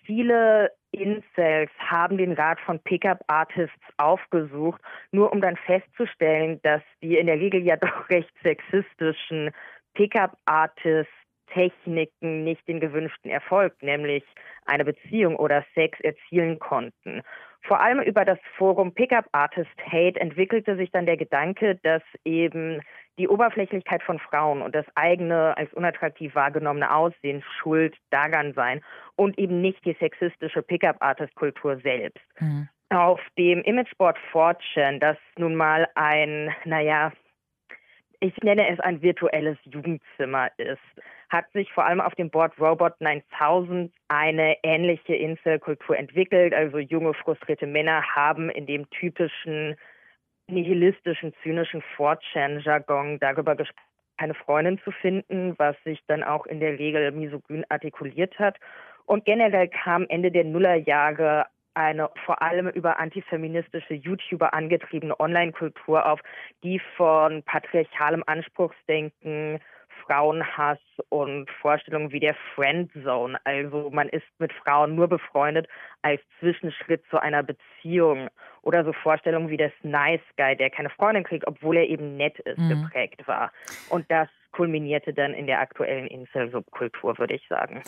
Viele 0.05 0.71
Incels 0.91 1.71
haben 1.79 2.17
den 2.17 2.33
Rat 2.33 2.59
von 2.61 2.79
Pickup-Artists 2.79 3.73
aufgesucht, 3.97 4.79
nur 5.11 5.33
um 5.33 5.41
dann 5.41 5.57
festzustellen, 5.57 6.61
dass 6.61 6.83
die 7.01 7.17
in 7.17 7.25
der 7.25 7.39
Regel 7.39 7.63
ja 7.63 7.75
doch 7.75 8.07
recht 8.09 8.31
sexistischen 8.43 9.51
Pickup-Artist-Techniken 9.93 12.43
nicht 12.43 12.67
den 12.67 12.79
gewünschten 12.79 13.31
Erfolg, 13.31 13.73
nämlich 13.81 14.23
eine 14.65 14.85
Beziehung 14.85 15.35
oder 15.35 15.65
Sex 15.75 15.99
erzielen 16.01 16.59
konnten. 16.59 17.23
Vor 17.65 17.79
allem 17.79 18.01
über 18.01 18.25
das 18.25 18.39
Forum 18.57 18.93
Pickup 18.93 19.25
Artist 19.31 19.71
Hate 19.85 20.19
entwickelte 20.19 20.75
sich 20.75 20.91
dann 20.91 21.05
der 21.05 21.15
Gedanke, 21.15 21.79
dass 21.83 22.01
eben 22.25 22.81
die 23.17 23.29
Oberflächlichkeit 23.29 24.03
von 24.03 24.19
Frauen 24.19 24.61
und 24.61 24.75
das 24.75 24.85
eigene 24.95 25.55
als 25.55 25.73
unattraktiv 25.73 26.35
wahrgenommene 26.35 26.93
Aussehen 26.93 27.43
schuld 27.59 27.95
daran 28.09 28.53
seien 28.53 28.81
und 29.15 29.37
eben 29.37 29.61
nicht 29.61 29.85
die 29.85 29.95
sexistische 29.99 30.61
Pickup 30.61 30.97
Artist 30.99 31.33
Kultur 31.35 31.77
selbst. 31.77 32.25
Mhm. 32.39 32.67
Auf 32.89 33.21
dem 33.37 33.61
Imageboard 33.61 34.17
Fortune, 34.31 34.99
das 34.99 35.17
nun 35.37 35.55
mal 35.55 35.87
ein, 35.95 36.53
naja, 36.65 37.13
ich 38.23 38.37
nenne 38.37 38.69
es 38.69 38.79
ein 38.79 39.01
virtuelles 39.01 39.57
Jugendzimmer 39.65 40.49
ist, 40.57 40.79
hat 41.29 41.51
sich 41.51 41.69
vor 41.73 41.85
allem 41.85 41.99
auf 41.99 42.15
dem 42.15 42.29
Board 42.29 42.57
Robot 42.57 42.99
9000 43.01 43.91
eine 44.07 44.55
ähnliche 44.63 45.13
Inselkultur 45.13 45.97
entwickelt. 45.97 46.53
Also 46.53 46.77
junge, 46.79 47.13
frustrierte 47.15 47.67
Männer 47.67 48.01
haben 48.15 48.49
in 48.49 48.65
dem 48.65 48.89
typischen 48.91 49.75
nihilistischen, 50.47 51.33
zynischen 51.43 51.83
4chan-Jargon 51.97 53.19
darüber 53.19 53.57
gesprochen, 53.57 53.87
keine 54.17 54.35
Freundin 54.35 54.79
zu 54.85 54.91
finden, 54.91 55.55
was 55.57 55.75
sich 55.83 55.99
dann 56.07 56.23
auch 56.23 56.45
in 56.45 56.61
der 56.61 56.79
Regel 56.79 57.11
misogyn 57.11 57.65
artikuliert 57.67 58.39
hat. 58.39 58.57
Und 59.05 59.25
generell 59.25 59.67
kam 59.67 60.05
Ende 60.07 60.31
der 60.31 60.45
Nullerjahre 60.45 61.47
eine 61.75 62.09
vor 62.25 62.41
allem 62.41 62.67
über 62.67 62.99
antifeministische 62.99 63.93
YouTuber 63.93 64.53
angetriebene 64.53 65.19
Online-Kultur 65.19 66.05
auf, 66.05 66.19
die 66.63 66.79
von 66.95 67.43
patriarchalem 67.43 68.23
Anspruchsdenken, 68.25 69.59
Frauenhass 70.05 70.79
und 71.09 71.49
Vorstellungen 71.61 72.11
wie 72.11 72.19
der 72.19 72.35
Friendzone, 72.55 73.39
also 73.45 73.89
man 73.91 74.09
ist 74.09 74.25
mit 74.37 74.51
Frauen 74.51 74.95
nur 74.95 75.07
befreundet 75.07 75.67
als 76.01 76.21
Zwischenschritt 76.39 77.03
zu 77.09 77.21
einer 77.21 77.43
Beziehung 77.43 78.29
oder 78.63 78.83
so 78.83 78.93
Vorstellungen 78.93 79.49
wie 79.49 79.57
des 79.57 79.71
Nice 79.81 80.21
Guy, 80.37 80.55
der 80.57 80.69
keine 80.69 80.89
Freundin 80.89 81.23
kriegt, 81.23 81.47
obwohl 81.47 81.77
er 81.77 81.87
eben 81.87 82.17
nett 82.17 82.39
ist, 82.39 82.57
mhm. 82.57 82.83
geprägt 82.83 83.27
war. 83.27 83.51
Und 83.89 84.09
das 84.11 84.27
kulminierte 84.53 85.13
dann 85.13 85.33
in 85.33 85.47
der 85.47 85.59
aktuellen 85.59 86.07
Insel-Subkultur, 86.07 87.17
würde 87.17 87.35
ich 87.35 87.45
sagen. 87.49 87.83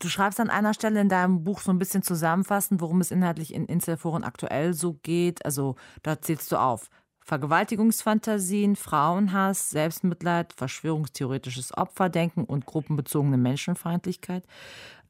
Du 0.00 0.08
schreibst 0.08 0.40
an 0.40 0.50
einer 0.50 0.74
Stelle 0.74 1.00
in 1.00 1.08
deinem 1.08 1.44
Buch 1.44 1.60
so 1.60 1.70
ein 1.70 1.78
bisschen 1.78 2.02
zusammenfassend, 2.02 2.80
worum 2.80 3.00
es 3.00 3.10
inhaltlich 3.10 3.54
in 3.54 3.66
Inselforen 3.66 4.24
aktuell 4.24 4.72
so 4.72 4.94
geht. 5.02 5.44
Also 5.44 5.76
da 6.02 6.20
zählst 6.20 6.50
du 6.50 6.56
auf. 6.56 6.88
Vergewaltigungsfantasien, 7.24 8.76
Frauenhass, 8.76 9.70
Selbstmitleid, 9.70 10.52
verschwörungstheoretisches 10.52 11.76
Opferdenken 11.76 12.44
und 12.44 12.66
gruppenbezogene 12.66 13.38
Menschenfeindlichkeit. 13.38 14.44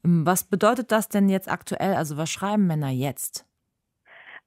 Ähm, 0.03 0.25
was 0.25 0.43
bedeutet 0.43 0.91
das 0.91 1.09
denn 1.09 1.29
jetzt 1.29 1.51
aktuell? 1.51 1.95
Also 1.95 2.17
was 2.17 2.31
schreiben 2.31 2.67
Männer 2.67 2.89
jetzt? 2.89 3.45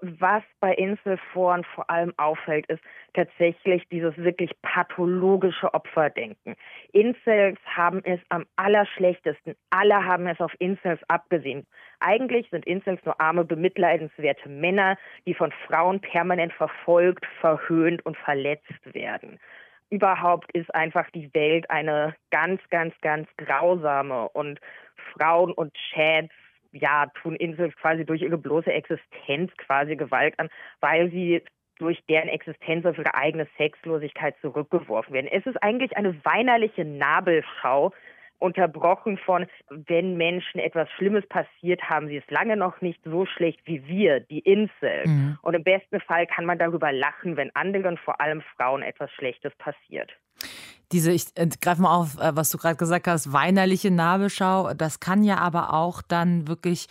was 0.00 0.42
bei 0.60 0.74
Inselforen 0.74 1.64
vor 1.74 1.88
allem 1.90 2.12
auffällt, 2.16 2.66
ist 2.66 2.82
tatsächlich 3.14 3.86
dieses 3.90 4.16
wirklich 4.16 4.50
pathologische 4.62 5.72
Opferdenken. 5.74 6.54
Incels 6.92 7.58
haben 7.66 8.02
es 8.04 8.20
am 8.28 8.44
allerschlechtesten. 8.56 9.54
Alle 9.70 10.04
haben 10.04 10.26
es 10.26 10.40
auf 10.40 10.52
Incels 10.58 11.00
abgesehen. 11.08 11.66
Eigentlich 12.00 12.48
sind 12.50 12.66
Incels 12.66 13.04
nur 13.04 13.20
arme, 13.20 13.44
bemitleidenswerte 13.44 14.48
Männer, 14.48 14.96
die 15.26 15.34
von 15.34 15.52
Frauen 15.66 16.00
permanent 16.00 16.52
verfolgt, 16.52 17.26
verhöhnt 17.40 18.04
und 18.06 18.16
verletzt 18.16 18.94
werden. 18.94 19.38
Überhaupt 19.90 20.52
ist 20.52 20.74
einfach 20.74 21.10
die 21.10 21.32
Welt 21.34 21.70
eine 21.70 22.14
ganz, 22.30 22.60
ganz, 22.70 22.94
ganz 23.00 23.28
grausame 23.38 24.28
und 24.28 24.60
Frauen 25.14 25.52
und 25.52 25.72
Chats 25.74 26.32
ja, 26.72 27.06
tun 27.22 27.36
Insel 27.36 27.72
quasi 27.72 28.04
durch 28.04 28.22
ihre 28.22 28.38
bloße 28.38 28.70
Existenz 28.70 29.50
quasi 29.56 29.96
Gewalt 29.96 30.38
an, 30.38 30.48
weil 30.80 31.10
sie 31.10 31.42
durch 31.78 32.02
deren 32.08 32.28
Existenz 32.28 32.84
auf 32.86 32.98
ihre 32.98 33.14
eigene 33.14 33.46
Sexlosigkeit 33.56 34.34
zurückgeworfen 34.40 35.14
werden. 35.14 35.28
Es 35.30 35.46
ist 35.46 35.62
eigentlich 35.62 35.96
eine 35.96 36.14
weinerliche 36.24 36.84
Nabelschau, 36.84 37.92
unterbrochen 38.38 39.18
von, 39.18 39.46
wenn 39.68 40.16
Menschen 40.16 40.60
etwas 40.60 40.88
Schlimmes 40.96 41.26
passiert, 41.28 41.82
haben 41.82 42.08
sie 42.08 42.18
es 42.18 42.30
lange 42.30 42.56
noch 42.56 42.80
nicht 42.80 43.00
so 43.04 43.26
schlecht 43.26 43.60
wie 43.64 43.86
wir, 43.86 44.20
die 44.20 44.40
Insel. 44.40 45.06
Mhm. 45.06 45.38
Und 45.42 45.54
im 45.54 45.64
besten 45.64 46.00
Fall 46.00 46.26
kann 46.26 46.44
man 46.44 46.58
darüber 46.58 46.92
lachen, 46.92 47.36
wenn 47.36 47.54
anderen, 47.54 47.98
vor 47.98 48.20
allem 48.20 48.42
Frauen, 48.56 48.82
etwas 48.82 49.10
Schlechtes 49.12 49.52
passiert. 49.56 50.10
Diese, 50.92 51.12
ich 51.12 51.24
äh, 51.34 51.48
greife 51.60 51.82
mal 51.82 51.94
auf, 51.94 52.16
äh, 52.18 52.34
was 52.34 52.50
du 52.50 52.58
gerade 52.58 52.76
gesagt 52.76 53.06
hast, 53.08 53.32
weinerliche 53.32 53.90
Nabelschau, 53.90 54.72
das 54.74 55.00
kann 55.00 55.24
ja 55.24 55.38
aber 55.38 55.74
auch 55.74 56.00
dann 56.00 56.48
wirklich 56.48 56.86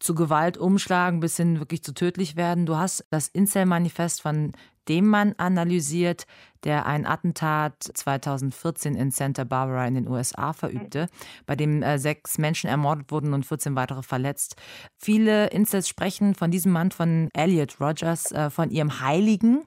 zu 0.00 0.14
Gewalt 0.14 0.56
umschlagen, 0.56 1.20
bis 1.20 1.36
hin 1.36 1.58
wirklich 1.58 1.82
zu 1.82 1.92
tödlich 1.92 2.36
werden. 2.36 2.66
Du 2.66 2.76
hast 2.76 3.04
das 3.10 3.28
Incel-Manifest 3.28 4.22
von 4.22 4.52
dem 4.88 5.06
Mann 5.06 5.34
analysiert, 5.36 6.26
der 6.64 6.86
ein 6.86 7.06
Attentat 7.06 7.74
2014 7.82 8.94
in 8.94 9.10
Santa 9.10 9.44
Barbara 9.44 9.86
in 9.86 9.94
den 9.94 10.08
USA 10.08 10.52
verübte, 10.52 11.08
bei 11.46 11.56
dem 11.56 11.82
äh, 11.82 11.98
sechs 11.98 12.38
Menschen 12.38 12.68
ermordet 12.68 13.10
wurden 13.10 13.34
und 13.34 13.46
14 13.46 13.76
weitere 13.76 14.02
verletzt. 14.02 14.56
Viele 14.96 15.48
Incels 15.48 15.88
sprechen 15.88 16.34
von 16.34 16.50
diesem 16.50 16.72
Mann, 16.72 16.90
von 16.90 17.28
Elliot 17.34 17.80
Rogers, 17.80 18.32
äh, 18.32 18.50
von 18.50 18.70
ihrem 18.70 19.00
Heiligen. 19.00 19.64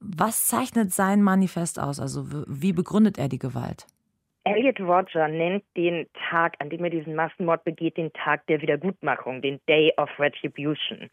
Was 0.00 0.46
zeichnet 0.46 0.92
sein 0.92 1.22
Manifest 1.22 1.78
aus? 1.78 2.00
Also 2.00 2.26
wie 2.46 2.72
begründet 2.72 3.18
er 3.18 3.28
die 3.28 3.38
Gewalt? 3.38 3.86
Elliot 4.46 4.78
Roger 4.78 5.26
nennt 5.26 5.64
den 5.76 6.06
Tag, 6.30 6.54
an 6.60 6.70
dem 6.70 6.84
er 6.84 6.90
diesen 6.90 7.16
Massenmord 7.16 7.64
begeht, 7.64 7.96
den 7.96 8.12
Tag 8.12 8.46
der 8.46 8.62
Wiedergutmachung, 8.62 9.42
den 9.42 9.60
Day 9.68 9.92
of 9.96 10.08
Retribution. 10.20 11.10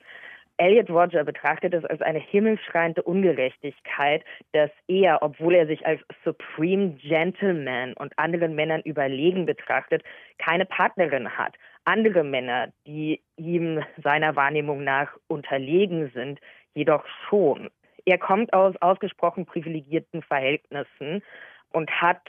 Elliot 0.57 0.87
Roger 0.91 1.23
betrachtet 1.23 1.73
es 1.73 1.83
als 1.83 1.99
eine 2.03 2.19
himmelschreiende 2.19 3.01
Ungerechtigkeit, 3.01 4.23
dass 4.51 4.69
er, 4.87 5.23
obwohl 5.23 5.55
er 5.55 5.65
sich 5.65 5.83
als 5.83 5.99
Supreme 6.23 6.91
Gentleman 7.01 7.93
und 7.93 8.17
anderen 8.19 8.53
Männern 8.53 8.81
überlegen 8.81 9.47
betrachtet, 9.47 10.03
keine 10.37 10.65
Partnerin 10.65 11.35
hat. 11.35 11.55
Andere 11.85 12.23
Männer, 12.23 12.71
die 12.85 13.19
ihm 13.35 13.83
seiner 14.03 14.35
Wahrnehmung 14.35 14.83
nach 14.83 15.09
unterlegen 15.27 16.11
sind, 16.13 16.39
jedoch 16.75 17.03
schon. 17.27 17.71
Er 18.05 18.19
kommt 18.19 18.53
aus 18.53 18.75
ausgesprochen 18.79 19.47
privilegierten 19.47 20.21
Verhältnissen 20.21 21.23
und 21.71 21.89
hat 21.99 22.21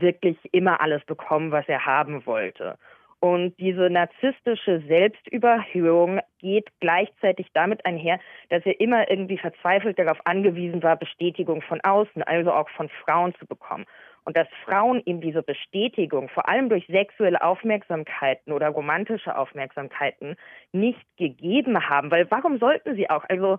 wirklich 0.00 0.36
immer 0.52 0.80
alles 0.80 1.04
bekommen, 1.04 1.52
was 1.52 1.68
er 1.68 1.86
haben 1.86 2.26
wollte. 2.26 2.76
Und 3.20 3.58
diese 3.58 3.90
narzisstische 3.90 4.80
Selbstüberhöhung 4.86 6.20
geht 6.38 6.68
gleichzeitig 6.78 7.48
damit 7.52 7.84
einher, 7.84 8.20
dass 8.48 8.64
er 8.64 8.80
immer 8.80 9.10
irgendwie 9.10 9.38
verzweifelt 9.38 9.98
darauf 9.98 10.18
angewiesen 10.24 10.84
war, 10.84 10.94
Bestätigung 10.96 11.60
von 11.62 11.80
außen, 11.80 12.22
also 12.22 12.52
auch 12.52 12.68
von 12.70 12.88
Frauen 13.04 13.34
zu 13.34 13.46
bekommen. 13.46 13.86
Und 14.24 14.36
dass 14.36 14.46
Frauen 14.64 15.02
ihm 15.04 15.20
diese 15.20 15.42
Bestätigung, 15.42 16.28
vor 16.28 16.48
allem 16.48 16.68
durch 16.68 16.86
sexuelle 16.86 17.42
Aufmerksamkeiten 17.42 18.52
oder 18.52 18.68
romantische 18.68 19.36
Aufmerksamkeiten, 19.36 20.36
nicht 20.70 21.04
gegeben 21.16 21.88
haben. 21.88 22.12
Weil 22.12 22.30
warum 22.30 22.58
sollten 22.58 22.94
sie 22.94 23.10
auch? 23.10 23.24
Also 23.28 23.58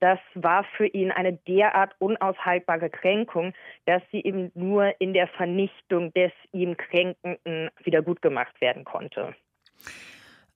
das 0.00 0.18
war 0.34 0.64
für 0.76 0.86
ihn 0.86 1.10
eine 1.10 1.34
derart 1.34 1.94
unaushaltbare 1.98 2.90
Kränkung, 2.90 3.52
dass 3.86 4.02
sie 4.10 4.20
eben 4.22 4.50
nur 4.54 4.94
in 4.98 5.12
der 5.12 5.28
Vernichtung 5.28 6.12
des 6.14 6.32
ihm 6.52 6.76
Kränkenden 6.76 7.70
wiedergutgemacht 7.84 8.60
werden 8.60 8.84
konnte. 8.84 9.34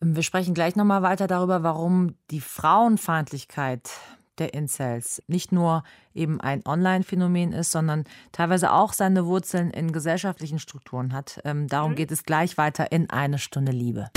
Wir 0.00 0.22
sprechen 0.22 0.54
gleich 0.54 0.76
nochmal 0.76 1.02
weiter 1.02 1.26
darüber, 1.26 1.62
warum 1.62 2.16
die 2.30 2.40
Frauenfeindlichkeit 2.40 3.90
der 4.38 4.52
Incels 4.52 5.22
nicht 5.28 5.52
nur 5.52 5.84
eben 6.12 6.40
ein 6.40 6.62
Online-Phänomen 6.66 7.52
ist, 7.52 7.70
sondern 7.70 8.04
teilweise 8.32 8.72
auch 8.72 8.92
seine 8.92 9.26
Wurzeln 9.26 9.70
in 9.70 9.92
gesellschaftlichen 9.92 10.58
Strukturen 10.58 11.12
hat. 11.12 11.40
Ähm, 11.44 11.68
darum 11.68 11.92
mhm. 11.92 11.96
geht 11.96 12.10
es 12.10 12.24
gleich 12.24 12.58
weiter 12.58 12.90
in 12.90 13.10
eine 13.10 13.38
Stunde 13.38 13.72
Liebe. 13.72 14.08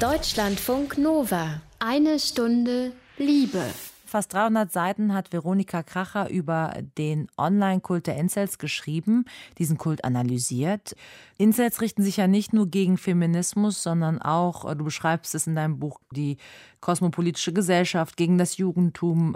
Deutschlandfunk 0.00 0.98
Nova. 0.98 1.60
Eine 1.78 2.18
Stunde 2.18 2.92
Liebe. 3.16 3.62
Fast 4.06 4.32
300 4.34 4.70
Seiten 4.70 5.12
hat 5.12 5.32
Veronika 5.32 5.82
Kracher 5.82 6.30
über 6.30 6.74
den 6.96 7.26
Online-Kult 7.36 8.06
der 8.06 8.16
Incels 8.16 8.58
geschrieben, 8.58 9.24
diesen 9.58 9.78
Kult 9.78 10.04
analysiert. 10.04 10.94
Incels 11.38 11.80
richten 11.80 12.02
sich 12.02 12.16
ja 12.16 12.28
nicht 12.28 12.52
nur 12.52 12.70
gegen 12.70 12.98
Feminismus, 12.98 13.82
sondern 13.82 14.22
auch, 14.22 14.72
du 14.74 14.84
beschreibst 14.84 15.34
es 15.34 15.46
in 15.46 15.56
deinem 15.56 15.78
Buch, 15.80 15.98
die 16.12 16.36
kosmopolitische 16.80 17.52
Gesellschaft, 17.52 18.16
gegen 18.16 18.38
das 18.38 18.56
Jugendtum. 18.58 19.34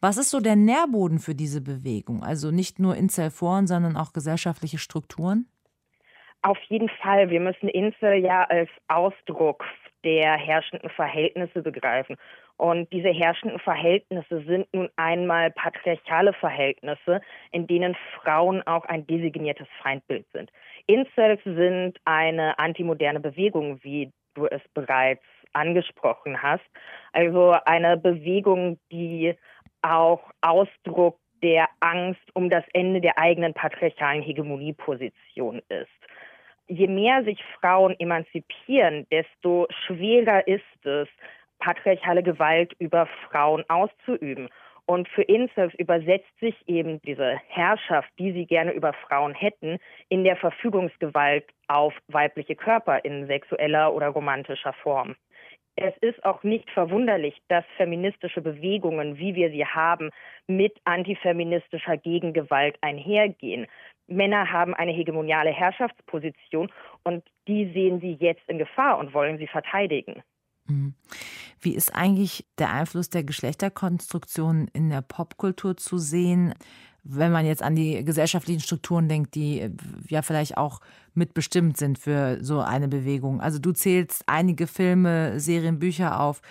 Was 0.00 0.18
ist 0.18 0.30
so 0.30 0.40
der 0.40 0.56
Nährboden 0.56 1.18
für 1.18 1.34
diese 1.34 1.60
Bewegung? 1.60 2.22
Also 2.22 2.50
nicht 2.52 2.78
nur 2.78 2.96
Incel-Foren, 2.96 3.66
sondern 3.66 3.96
auch 3.96 4.12
gesellschaftliche 4.12 4.78
Strukturen? 4.78 5.46
Auf 6.42 6.58
jeden 6.68 6.88
Fall. 6.88 7.30
Wir 7.30 7.40
müssen 7.40 7.68
Incel 7.68 8.14
ja 8.24 8.44
als 8.44 8.68
Ausdruck 8.88 9.64
der 10.04 10.36
herrschenden 10.36 10.90
Verhältnisse 10.90 11.62
begreifen. 11.62 12.16
Und 12.62 12.92
diese 12.92 13.08
herrschenden 13.08 13.58
Verhältnisse 13.58 14.44
sind 14.46 14.72
nun 14.72 14.88
einmal 14.94 15.50
patriarchale 15.50 16.32
Verhältnisse, 16.32 17.20
in 17.50 17.66
denen 17.66 17.96
Frauen 18.14 18.64
auch 18.68 18.84
ein 18.84 19.04
designiertes 19.04 19.66
Feindbild 19.82 20.24
sind. 20.32 20.48
Incels 20.86 21.42
sind 21.42 21.98
eine 22.04 22.56
antimoderne 22.60 23.18
Bewegung, 23.18 23.82
wie 23.82 24.12
du 24.34 24.46
es 24.46 24.62
bereits 24.74 25.24
angesprochen 25.54 26.40
hast. 26.40 26.62
Also 27.12 27.56
eine 27.64 27.96
Bewegung, 27.96 28.78
die 28.92 29.34
auch 29.82 30.22
Ausdruck 30.40 31.18
der 31.42 31.66
Angst 31.80 32.22
um 32.34 32.48
das 32.48 32.62
Ende 32.74 33.00
der 33.00 33.18
eigenen 33.18 33.54
patriarchalen 33.54 34.22
Hegemonieposition 34.22 35.62
ist. 35.68 35.90
Je 36.68 36.86
mehr 36.86 37.24
sich 37.24 37.42
Frauen 37.58 37.98
emanzipieren, 37.98 39.04
desto 39.10 39.66
schwerer 39.84 40.46
ist 40.46 40.86
es, 40.86 41.08
patriarchale 41.62 42.22
Gewalt 42.22 42.74
über 42.78 43.06
Frauen 43.30 43.64
auszuüben. 43.68 44.48
Und 44.84 45.08
für 45.08 45.22
Incels 45.22 45.72
übersetzt 45.74 46.38
sich 46.40 46.56
eben 46.66 47.00
diese 47.02 47.40
Herrschaft, 47.48 48.10
die 48.18 48.32
sie 48.32 48.46
gerne 48.46 48.72
über 48.72 48.92
Frauen 48.92 49.32
hätten, 49.32 49.78
in 50.08 50.24
der 50.24 50.36
Verfügungsgewalt 50.36 51.44
auf 51.68 51.94
weibliche 52.08 52.56
Körper 52.56 53.04
in 53.04 53.26
sexueller 53.26 53.94
oder 53.94 54.08
romantischer 54.08 54.72
Form. 54.72 55.14
Es 55.76 55.96
ist 56.00 56.22
auch 56.24 56.42
nicht 56.42 56.68
verwunderlich, 56.70 57.40
dass 57.48 57.64
feministische 57.76 58.42
Bewegungen, 58.42 59.18
wie 59.18 59.34
wir 59.34 59.50
sie 59.50 59.64
haben, 59.64 60.10
mit 60.46 60.76
antifeministischer 60.84 61.96
Gegengewalt 61.96 62.76
einhergehen. 62.82 63.66
Männer 64.08 64.50
haben 64.50 64.74
eine 64.74 64.92
hegemoniale 64.92 65.50
Herrschaftsposition 65.50 66.70
und 67.04 67.24
die 67.48 67.72
sehen 67.72 68.00
sie 68.00 68.18
jetzt 68.20 68.46
in 68.48 68.58
Gefahr 68.58 68.98
und 68.98 69.14
wollen 69.14 69.38
sie 69.38 69.46
verteidigen. 69.46 70.22
Mhm. 70.66 70.94
Wie 71.60 71.74
ist 71.74 71.94
eigentlich 71.94 72.46
der 72.58 72.70
Einfluss 72.70 73.10
der 73.10 73.24
Geschlechterkonstruktion 73.24 74.68
in 74.72 74.90
der 74.90 75.02
Popkultur 75.02 75.76
zu 75.76 75.98
sehen, 75.98 76.54
wenn 77.04 77.32
man 77.32 77.46
jetzt 77.46 77.62
an 77.62 77.74
die 77.74 78.04
gesellschaftlichen 78.04 78.60
Strukturen 78.60 79.08
denkt, 79.08 79.34
die 79.34 79.70
ja 80.08 80.22
vielleicht 80.22 80.56
auch 80.56 80.80
mitbestimmt 81.14 81.76
sind 81.76 81.98
für 81.98 82.38
so 82.42 82.60
eine 82.60 82.88
Bewegung? 82.88 83.40
Also 83.40 83.58
du 83.58 83.72
zählst 83.72 84.22
einige 84.26 84.66
Filme, 84.66 85.40
Serien, 85.40 85.78
Bücher 85.78 86.20
auf, 86.20 86.42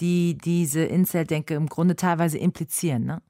die 0.00 0.36
diese 0.36 0.82
Incel-Denke 0.82 1.54
im 1.54 1.68
Grunde 1.68 1.94
teilweise 1.94 2.38
implizieren, 2.38 3.04
ne? 3.04 3.22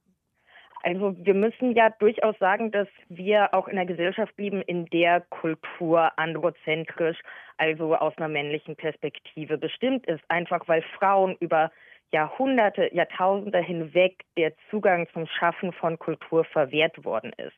Also 0.83 1.15
wir 1.17 1.35
müssen 1.35 1.75
ja 1.75 1.91
durchaus 1.91 2.37
sagen, 2.39 2.73
dass 2.73 2.89
wir 3.09 3.55
auch 3.55 3.69
in 3.69 3.79
einer 3.79 3.87
Gesellschaft 3.87 4.37
leben, 4.37 4.63
in 4.63 4.87
der 4.87 5.21
Kultur 5.21 6.11
androzentrisch, 6.19 7.19
also 7.57 7.95
aus 7.95 8.17
einer 8.17 8.29
männlichen 8.29 8.75
Perspektive 8.75 9.59
bestimmt 9.59 10.07
ist, 10.07 10.23
einfach 10.29 10.67
weil 10.67 10.83
Frauen 10.99 11.37
über 11.39 11.71
Jahrhunderte, 12.13 12.95
Jahrtausende 12.95 13.59
hinweg 13.59 14.25
der 14.37 14.53
Zugang 14.71 15.07
zum 15.13 15.27
Schaffen 15.27 15.73
von 15.73 15.99
Kultur 15.99 16.45
verwehrt 16.45 17.05
worden 17.05 17.33
ist. 17.39 17.57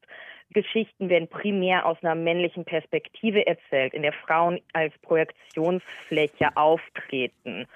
Geschichten 0.50 1.08
werden 1.08 1.26
primär 1.26 1.86
aus 1.86 1.96
einer 2.02 2.14
männlichen 2.14 2.64
Perspektive 2.64 3.46
erzählt, 3.46 3.94
in 3.94 4.02
der 4.02 4.12
Frauen 4.12 4.60
als 4.72 4.92
Projektionsfläche 4.98 6.56
auftreten. 6.56 7.66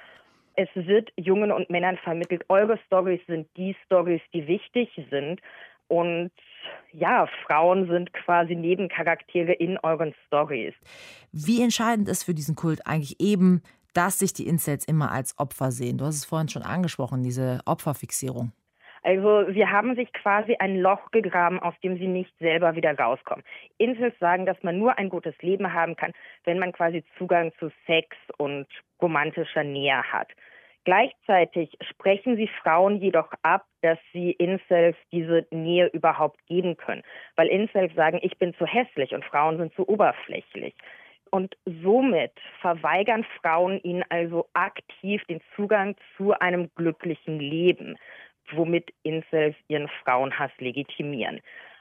Es 0.58 0.68
wird 0.74 1.10
Jungen 1.14 1.52
und 1.52 1.70
Männern 1.70 1.98
vermittelt, 1.98 2.44
eure 2.48 2.80
Stories 2.86 3.20
sind 3.28 3.48
die 3.56 3.76
Stories, 3.86 4.20
die 4.34 4.48
wichtig 4.48 4.90
sind. 5.08 5.40
Und 5.86 6.32
ja, 6.90 7.28
Frauen 7.46 7.86
sind 7.86 8.12
quasi 8.12 8.56
Nebencharaktere 8.56 9.52
in 9.52 9.78
euren 9.78 10.16
Stories. 10.26 10.74
Wie 11.30 11.62
entscheidend 11.62 12.08
ist 12.08 12.24
für 12.24 12.34
diesen 12.34 12.56
Kult 12.56 12.84
eigentlich 12.88 13.20
eben, 13.20 13.62
dass 13.94 14.18
sich 14.18 14.32
die 14.32 14.48
Incels 14.48 14.84
immer 14.84 15.12
als 15.12 15.38
Opfer 15.38 15.70
sehen? 15.70 15.96
Du 15.96 16.06
hast 16.06 16.16
es 16.16 16.24
vorhin 16.24 16.48
schon 16.48 16.62
angesprochen, 16.62 17.22
diese 17.22 17.60
Opferfixierung. 17.64 18.50
Also 19.02 19.50
sie 19.52 19.66
haben 19.66 19.94
sich 19.94 20.12
quasi 20.12 20.56
ein 20.58 20.78
Loch 20.78 21.10
gegraben, 21.10 21.60
aus 21.60 21.74
dem 21.82 21.98
sie 21.98 22.08
nicht 22.08 22.36
selber 22.38 22.74
wieder 22.76 22.96
rauskommen. 22.98 23.44
Incels 23.78 24.18
sagen, 24.18 24.46
dass 24.46 24.62
man 24.62 24.78
nur 24.78 24.98
ein 24.98 25.08
gutes 25.08 25.36
Leben 25.40 25.72
haben 25.72 25.96
kann, 25.96 26.12
wenn 26.44 26.58
man 26.58 26.72
quasi 26.72 27.04
Zugang 27.16 27.52
zu 27.58 27.70
Sex 27.86 28.16
und 28.38 28.66
romantischer 29.00 29.64
Nähe 29.64 30.02
hat. 30.02 30.28
Gleichzeitig 30.84 31.76
sprechen 31.82 32.36
sie 32.36 32.48
Frauen 32.62 32.96
jedoch 32.96 33.30
ab, 33.42 33.66
dass 33.82 33.98
sie 34.12 34.32
Incels 34.32 34.96
diese 35.12 35.46
Nähe 35.50 35.88
überhaupt 35.88 36.40
geben 36.46 36.78
können. 36.78 37.02
Weil 37.36 37.48
Incels 37.48 37.94
sagen, 37.94 38.20
ich 38.22 38.38
bin 38.38 38.54
zu 38.54 38.64
hässlich 38.64 39.12
und 39.12 39.24
Frauen 39.24 39.58
sind 39.58 39.74
zu 39.74 39.86
oberflächlich. 39.86 40.74
Und 41.30 41.58
somit 41.66 42.32
verweigern 42.62 43.26
Frauen 43.42 43.78
ihnen 43.82 44.02
also 44.08 44.48
aktiv 44.54 45.22
den 45.26 45.42
Zugang 45.54 45.94
zu 46.16 46.32
einem 46.38 46.70
glücklichen 46.74 47.38
Leben 47.38 47.98
womit 48.54 48.92
Incels 49.02 49.56
ihren 49.68 49.88
Frauenhass 50.02 50.50
legitimieren. 50.58 51.40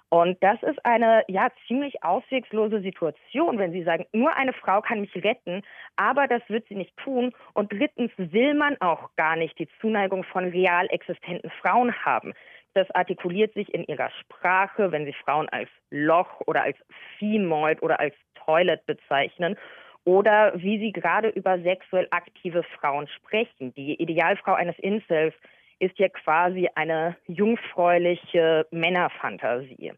Und 0.09 0.41
das 0.41 0.61
ist 0.63 0.83
eine 0.85 1.23
ja 1.27 1.49
ziemlich 1.67 2.01
auswegslose 2.01 2.79
Situation, 2.81 3.59
wenn 3.59 3.73
sie 3.73 3.83
sagen, 3.83 4.05
nur 4.13 4.33
eine 4.35 4.53
Frau 4.53 4.81
kann 4.81 5.01
mich 5.01 5.13
retten, 5.15 5.63
aber 5.97 6.27
das 6.27 6.41
wird 6.47 6.65
sie 6.69 6.75
nicht 6.75 6.95
tun. 6.97 7.33
Und 7.53 7.73
drittens 7.73 8.11
will 8.15 8.53
man 8.53 8.79
auch 8.79 9.09
gar 9.17 9.35
nicht 9.35 9.59
die 9.59 9.67
Zuneigung 9.81 10.23
von 10.23 10.45
real 10.45 10.87
existenten 10.91 11.51
Frauen 11.61 11.93
haben. 12.05 12.33
Das 12.73 12.89
artikuliert 12.91 13.53
sich 13.53 13.73
in 13.73 13.83
ihrer 13.83 14.09
Sprache, 14.21 14.91
wenn 14.91 15.05
sie 15.05 15.13
Frauen 15.25 15.49
als 15.49 15.69
Loch 15.89 16.41
oder 16.45 16.63
als 16.63 16.77
Viehmold 17.17 17.81
oder 17.81 17.99
als 17.99 18.13
Toilet 18.35 18.85
bezeichnen 18.85 19.57
oder 20.05 20.53
wie 20.55 20.79
sie 20.79 20.93
gerade 20.93 21.27
über 21.27 21.59
sexuell 21.59 22.07
aktive 22.11 22.63
Frauen 22.79 23.09
sprechen. 23.09 23.73
Die 23.73 24.01
Idealfrau 24.01 24.53
eines 24.53 24.79
Incels 24.79 25.33
ist 25.79 25.97
ja 25.99 26.09
quasi 26.09 26.69
eine 26.75 27.15
jungfräuliche 27.27 28.67
Männerfantasie. 28.71 29.93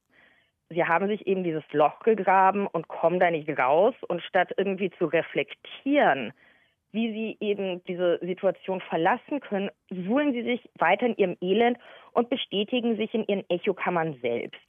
Sie 0.69 0.85
haben 0.85 1.07
sich 1.07 1.25
eben 1.25 1.43
dieses 1.43 1.63
Loch 1.71 1.99
gegraben 2.01 2.67
und 2.67 2.87
kommen 2.87 3.19
da 3.19 3.31
nicht 3.31 3.49
raus. 3.57 3.95
Und 4.07 4.21
statt 4.21 4.53
irgendwie 4.57 4.91
zu 4.91 5.05
reflektieren, 5.05 6.31
wie 6.91 7.11
sie 7.11 7.37
eben 7.39 7.83
diese 7.85 8.19
Situation 8.21 8.81
verlassen 8.81 9.39
können, 9.39 9.69
suhlen 9.89 10.33
sie 10.33 10.43
sich 10.43 10.69
weiter 10.77 11.07
in 11.07 11.15
ihrem 11.17 11.37
Elend 11.41 11.77
und 12.13 12.29
bestätigen 12.29 12.97
sich 12.97 13.13
in 13.13 13.25
ihren 13.25 13.49
Echokammern 13.49 14.17
selbst. 14.21 14.61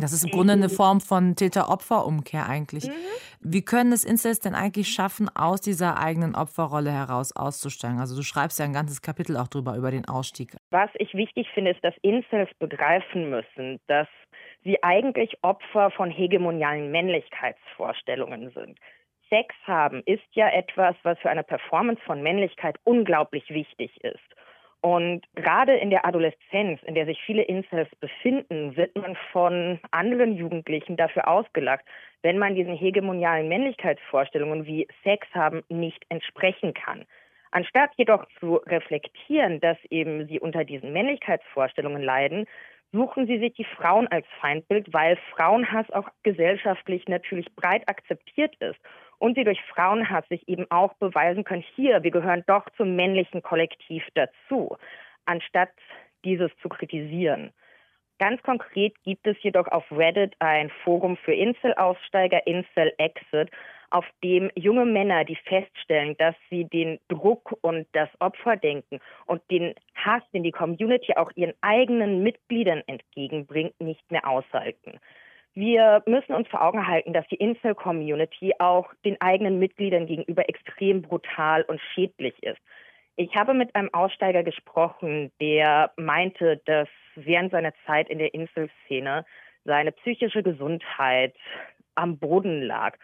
Das 0.00 0.12
ist 0.12 0.24
im 0.24 0.30
Grunde 0.30 0.52
eine 0.52 0.68
Form 0.68 1.00
von 1.00 1.34
Täter-Opfer-Umkehr 1.34 2.48
eigentlich. 2.48 2.88
Mhm. 2.88 2.92
Wie 3.40 3.64
können 3.64 3.92
es 3.92 4.04
Incels 4.04 4.40
denn 4.40 4.54
eigentlich 4.54 4.88
schaffen, 4.88 5.28
aus 5.34 5.60
dieser 5.60 5.98
eigenen 5.98 6.34
Opferrolle 6.34 6.90
heraus 6.92 7.34
auszusteigen? 7.34 7.98
Also 7.98 8.16
du 8.16 8.22
schreibst 8.22 8.58
ja 8.58 8.64
ein 8.64 8.72
ganzes 8.72 9.02
Kapitel 9.02 9.36
auch 9.36 9.48
drüber, 9.48 9.76
über 9.76 9.90
den 9.90 10.06
Ausstieg. 10.06 10.56
Was 10.70 10.90
ich 10.94 11.14
wichtig 11.14 11.48
finde, 11.54 11.72
ist, 11.72 11.84
dass 11.84 11.94
Incels 12.02 12.50
begreifen 12.58 13.30
müssen, 13.30 13.80
dass 13.86 14.08
sie 14.64 14.82
eigentlich 14.82 15.36
Opfer 15.42 15.90
von 15.90 16.10
hegemonialen 16.10 16.90
Männlichkeitsvorstellungen 16.90 18.50
sind. 18.50 18.78
Sex 19.28 19.54
haben 19.64 20.02
ist 20.06 20.24
ja 20.32 20.48
etwas, 20.48 20.96
was 21.02 21.18
für 21.18 21.30
eine 21.30 21.44
Performance 21.44 22.00
von 22.04 22.22
Männlichkeit 22.22 22.76
unglaublich 22.84 23.48
wichtig 23.50 23.92
ist. 24.02 24.18
Und 24.80 25.22
gerade 25.34 25.76
in 25.76 25.90
der 25.90 26.06
Adoleszenz, 26.06 26.80
in 26.84 26.94
der 26.94 27.06
sich 27.06 27.20
viele 27.26 27.42
Incels 27.42 27.88
befinden, 27.96 28.76
wird 28.76 28.96
man 28.96 29.16
von 29.32 29.80
anderen 29.90 30.36
Jugendlichen 30.36 30.96
dafür 30.96 31.26
ausgelacht, 31.26 31.84
wenn 32.22 32.38
man 32.38 32.54
diesen 32.54 32.76
hegemonialen 32.76 33.48
Männlichkeitsvorstellungen 33.48 34.66
wie 34.66 34.86
Sex 35.02 35.26
haben 35.34 35.62
nicht 35.68 36.04
entsprechen 36.10 36.74
kann. 36.74 37.04
Anstatt 37.50 37.90
jedoch 37.96 38.24
zu 38.38 38.56
reflektieren, 38.56 39.58
dass 39.60 39.78
eben 39.90 40.26
sie 40.28 40.38
unter 40.38 40.64
diesen 40.64 40.92
Männlichkeitsvorstellungen 40.92 42.02
leiden, 42.02 42.46
suchen 42.92 43.26
sie 43.26 43.38
sich 43.38 43.54
die 43.54 43.64
Frauen 43.64 44.06
als 44.08 44.26
Feindbild, 44.40 44.92
weil 44.92 45.18
Frauenhass 45.34 45.90
auch 45.90 46.08
gesellschaftlich 46.22 47.06
natürlich 47.08 47.46
breit 47.56 47.88
akzeptiert 47.88 48.54
ist 48.60 48.78
und 49.18 49.36
sie 49.36 49.44
durch 49.44 49.60
Frauenhass 49.74 50.26
sich 50.28 50.48
eben 50.48 50.66
auch 50.70 50.94
beweisen 50.94 51.44
können, 51.44 51.64
hier, 51.74 52.02
wir 52.02 52.10
gehören 52.10 52.44
doch 52.46 52.68
zum 52.76 52.96
männlichen 52.96 53.42
Kollektiv 53.42 54.04
dazu, 54.14 54.76
anstatt 55.26 55.70
dieses 56.24 56.50
zu 56.62 56.68
kritisieren. 56.68 57.52
Ganz 58.18 58.42
konkret 58.42 58.94
gibt 59.04 59.26
es 59.28 59.36
jedoch 59.42 59.68
auf 59.68 59.84
Reddit 59.92 60.34
ein 60.40 60.70
Forum 60.82 61.16
für 61.16 61.34
Incel-Aussteiger, 61.34 62.46
Incel-Exit, 62.46 63.50
auf 63.90 64.04
dem 64.22 64.50
junge 64.54 64.84
Männer, 64.84 65.24
die 65.24 65.36
feststellen, 65.36 66.16
dass 66.18 66.34
sie 66.50 66.64
den 66.64 66.98
Druck 67.08 67.56
und 67.62 67.86
das 67.92 68.08
Opferdenken 68.18 69.00
und 69.26 69.40
den 69.50 69.74
Hass, 69.94 70.22
den 70.32 70.42
die 70.42 70.50
Community 70.50 71.14
auch 71.14 71.30
ihren 71.36 71.54
eigenen 71.60 72.22
Mitgliedern 72.22 72.82
entgegenbringt, 72.86 73.80
nicht 73.80 74.10
mehr 74.10 74.28
aushalten. 74.28 74.98
Wir 75.58 76.04
müssen 76.06 76.36
uns 76.36 76.46
vor 76.46 76.62
Augen 76.62 76.86
halten, 76.86 77.12
dass 77.12 77.26
die 77.26 77.34
Incel-Community 77.34 78.52
auch 78.60 78.94
den 79.04 79.20
eigenen 79.20 79.58
Mitgliedern 79.58 80.06
gegenüber 80.06 80.48
extrem 80.48 81.02
brutal 81.02 81.62
und 81.62 81.80
schädlich 81.80 82.40
ist. 82.44 82.60
Ich 83.16 83.34
habe 83.34 83.54
mit 83.54 83.74
einem 83.74 83.92
Aussteiger 83.92 84.44
gesprochen, 84.44 85.32
der 85.40 85.90
meinte, 85.96 86.60
dass 86.66 86.86
während 87.16 87.50
seiner 87.50 87.72
Zeit 87.86 88.08
in 88.08 88.18
der 88.18 88.34
Inselszene 88.34 89.26
seine 89.64 89.90
psychische 89.90 90.44
Gesundheit 90.44 91.34
am 91.96 92.18
Boden 92.18 92.62
lag 92.62 92.96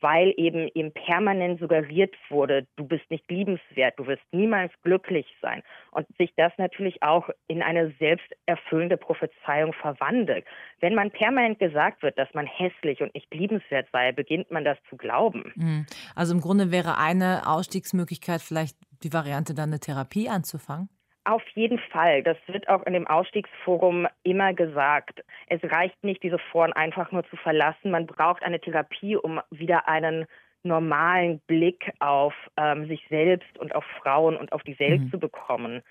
weil 0.00 0.32
eben 0.36 0.68
ihm 0.74 0.92
permanent 0.92 1.60
suggeriert 1.60 2.14
wurde, 2.28 2.66
du 2.76 2.84
bist 2.84 3.10
nicht 3.10 3.28
liebenswert, 3.30 3.98
du 3.98 4.06
wirst 4.06 4.22
niemals 4.32 4.72
glücklich 4.82 5.26
sein. 5.42 5.62
Und 5.90 6.06
sich 6.18 6.32
das 6.36 6.52
natürlich 6.58 7.02
auch 7.02 7.28
in 7.46 7.62
eine 7.62 7.92
selbsterfüllende 7.98 8.96
Prophezeiung 8.96 9.72
verwandelt. 9.72 10.44
Wenn 10.80 10.94
man 10.94 11.10
permanent 11.10 11.58
gesagt 11.58 12.02
wird, 12.02 12.18
dass 12.18 12.32
man 12.34 12.46
hässlich 12.46 13.02
und 13.02 13.14
nicht 13.14 13.32
liebenswert 13.34 13.88
sei, 13.92 14.12
beginnt 14.12 14.50
man 14.50 14.64
das 14.64 14.78
zu 14.88 14.96
glauben. 14.96 15.52
Mhm. 15.56 15.86
Also 16.14 16.34
im 16.34 16.40
Grunde 16.40 16.70
wäre 16.70 16.98
eine 16.98 17.46
Ausstiegsmöglichkeit 17.46 18.40
vielleicht 18.40 18.76
die 19.02 19.12
Variante, 19.12 19.54
dann 19.54 19.70
eine 19.70 19.80
Therapie 19.80 20.28
anzufangen? 20.28 20.88
Auf 21.28 21.46
jeden 21.54 21.78
Fall. 21.78 22.22
Das 22.22 22.38
wird 22.46 22.70
auch 22.70 22.84
in 22.84 22.94
dem 22.94 23.06
Ausstiegsforum 23.06 24.08
immer 24.22 24.54
gesagt. 24.54 25.22
Es 25.48 25.62
reicht 25.62 26.02
nicht, 26.02 26.22
diese 26.22 26.38
Foren 26.38 26.72
einfach 26.72 27.12
nur 27.12 27.22
zu 27.28 27.36
verlassen. 27.36 27.90
Man 27.90 28.06
braucht 28.06 28.42
eine 28.42 28.58
Therapie, 28.58 29.14
um 29.14 29.38
wieder 29.50 29.86
einen 29.86 30.24
normalen 30.62 31.40
Blick 31.40 31.92
auf 31.98 32.32
ähm, 32.56 32.88
sich 32.88 33.04
selbst 33.10 33.58
und 33.58 33.74
auf 33.74 33.84
Frauen 34.00 34.38
und 34.38 34.52
auf 34.52 34.62
die 34.62 34.78
Welt 34.78 35.02
mhm. 35.02 35.10
zu 35.10 35.18
bekommen. 35.18 35.82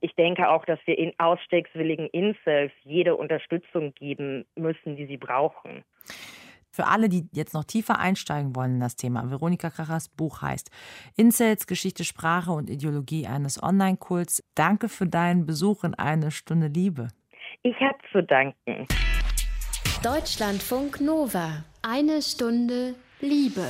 Ich 0.00 0.14
denke 0.14 0.48
auch, 0.48 0.64
dass 0.64 0.78
wir 0.86 0.96
in 0.96 1.12
ausstiegswilligen 1.18 2.06
Incels 2.06 2.72
jede 2.84 3.14
Unterstützung 3.14 3.92
geben 3.92 4.46
müssen, 4.56 4.96
die 4.96 5.04
sie 5.04 5.18
brauchen. 5.18 5.84
Für 6.78 6.86
alle, 6.86 7.08
die 7.08 7.28
jetzt 7.32 7.54
noch 7.54 7.64
tiefer 7.64 7.98
einsteigen 7.98 8.54
wollen 8.54 8.74
in 8.74 8.80
das 8.80 8.94
Thema, 8.94 9.28
Veronika 9.28 9.68
Krachers 9.68 10.08
Buch 10.08 10.42
heißt 10.42 10.70
Incels, 11.16 11.66
Geschichte, 11.66 12.04
Sprache 12.04 12.52
und 12.52 12.70
Ideologie 12.70 13.26
eines 13.26 13.60
Online-Kults. 13.60 14.44
Danke 14.54 14.88
für 14.88 15.08
deinen 15.08 15.44
Besuch 15.44 15.82
in 15.82 15.94
eine 15.94 16.30
Stunde 16.30 16.68
Liebe. 16.68 17.08
Ich 17.64 17.74
habe 17.80 17.98
zu 18.12 18.22
danken. 18.22 18.86
Deutschlandfunk 20.04 21.00
Nova. 21.00 21.64
Eine 21.82 22.22
Stunde 22.22 22.94
Liebe. 23.20 23.66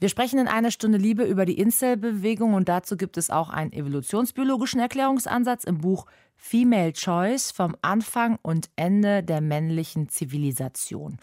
Wir 0.00 0.08
sprechen 0.08 0.38
in 0.38 0.46
einer 0.46 0.70
Stunde 0.70 0.96
Liebe 0.96 1.24
über 1.24 1.44
die 1.44 1.58
Incel-Bewegung 1.58 2.54
und 2.54 2.68
dazu 2.68 2.96
gibt 2.96 3.16
es 3.16 3.30
auch 3.30 3.50
einen 3.50 3.72
evolutionsbiologischen 3.72 4.78
Erklärungsansatz 4.78 5.64
im 5.64 5.78
Buch 5.78 6.06
Female 6.36 6.92
Choice 6.92 7.50
vom 7.50 7.74
Anfang 7.82 8.38
und 8.42 8.70
Ende 8.76 9.24
der 9.24 9.40
männlichen 9.40 10.08
Zivilisation. 10.08 11.16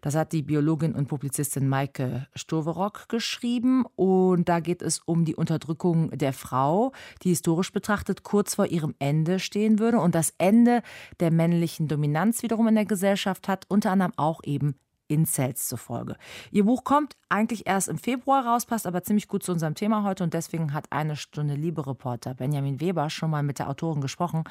Das 0.00 0.14
hat 0.14 0.32
die 0.32 0.40
Biologin 0.40 0.94
und 0.94 1.06
Publizistin 1.06 1.68
Maike 1.68 2.26
Stoverock 2.34 3.10
geschrieben 3.10 3.84
und 3.94 4.48
da 4.48 4.60
geht 4.60 4.80
es 4.80 5.00
um 5.00 5.26
die 5.26 5.36
Unterdrückung 5.36 6.10
der 6.12 6.32
Frau, 6.32 6.92
die 7.22 7.28
historisch 7.28 7.72
betrachtet 7.72 8.22
kurz 8.22 8.54
vor 8.54 8.68
ihrem 8.68 8.94
Ende 9.00 9.38
stehen 9.38 9.78
würde 9.78 9.98
und 9.98 10.14
das 10.14 10.32
Ende 10.38 10.82
der 11.20 11.30
männlichen 11.30 11.88
Dominanz 11.88 12.42
wiederum 12.42 12.68
in 12.68 12.74
der 12.74 12.86
Gesellschaft 12.86 13.48
hat, 13.48 13.66
unter 13.68 13.90
anderem 13.90 14.14
auch 14.16 14.40
eben 14.44 14.76
Incels 15.08 15.68
zufolge. 15.68 16.16
Ihr 16.50 16.64
Buch 16.64 16.84
kommt 16.84 17.16
eigentlich 17.28 17.66
erst 17.66 17.88
im 17.88 17.98
Februar 17.98 18.46
raus, 18.46 18.66
passt 18.66 18.86
aber 18.86 19.02
ziemlich 19.02 19.28
gut 19.28 19.42
zu 19.42 19.52
unserem 19.52 19.74
Thema 19.74 20.04
heute 20.04 20.24
und 20.24 20.34
deswegen 20.34 20.72
hat 20.72 20.86
eine 20.90 21.16
Stunde 21.16 21.54
Liebe-Reporter 21.54 22.34
Benjamin 22.34 22.80
Weber 22.80 23.10
schon 23.10 23.30
mal 23.30 23.42
mit 23.42 23.58
der 23.58 23.68
Autorin 23.68 24.00
gesprochen. 24.00 24.44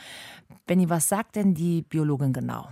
Benny, 0.65 0.89
was 0.89 1.09
sagt 1.09 1.35
denn 1.35 1.53
die 1.53 1.81
Biologin 1.81 2.33
genau? 2.33 2.69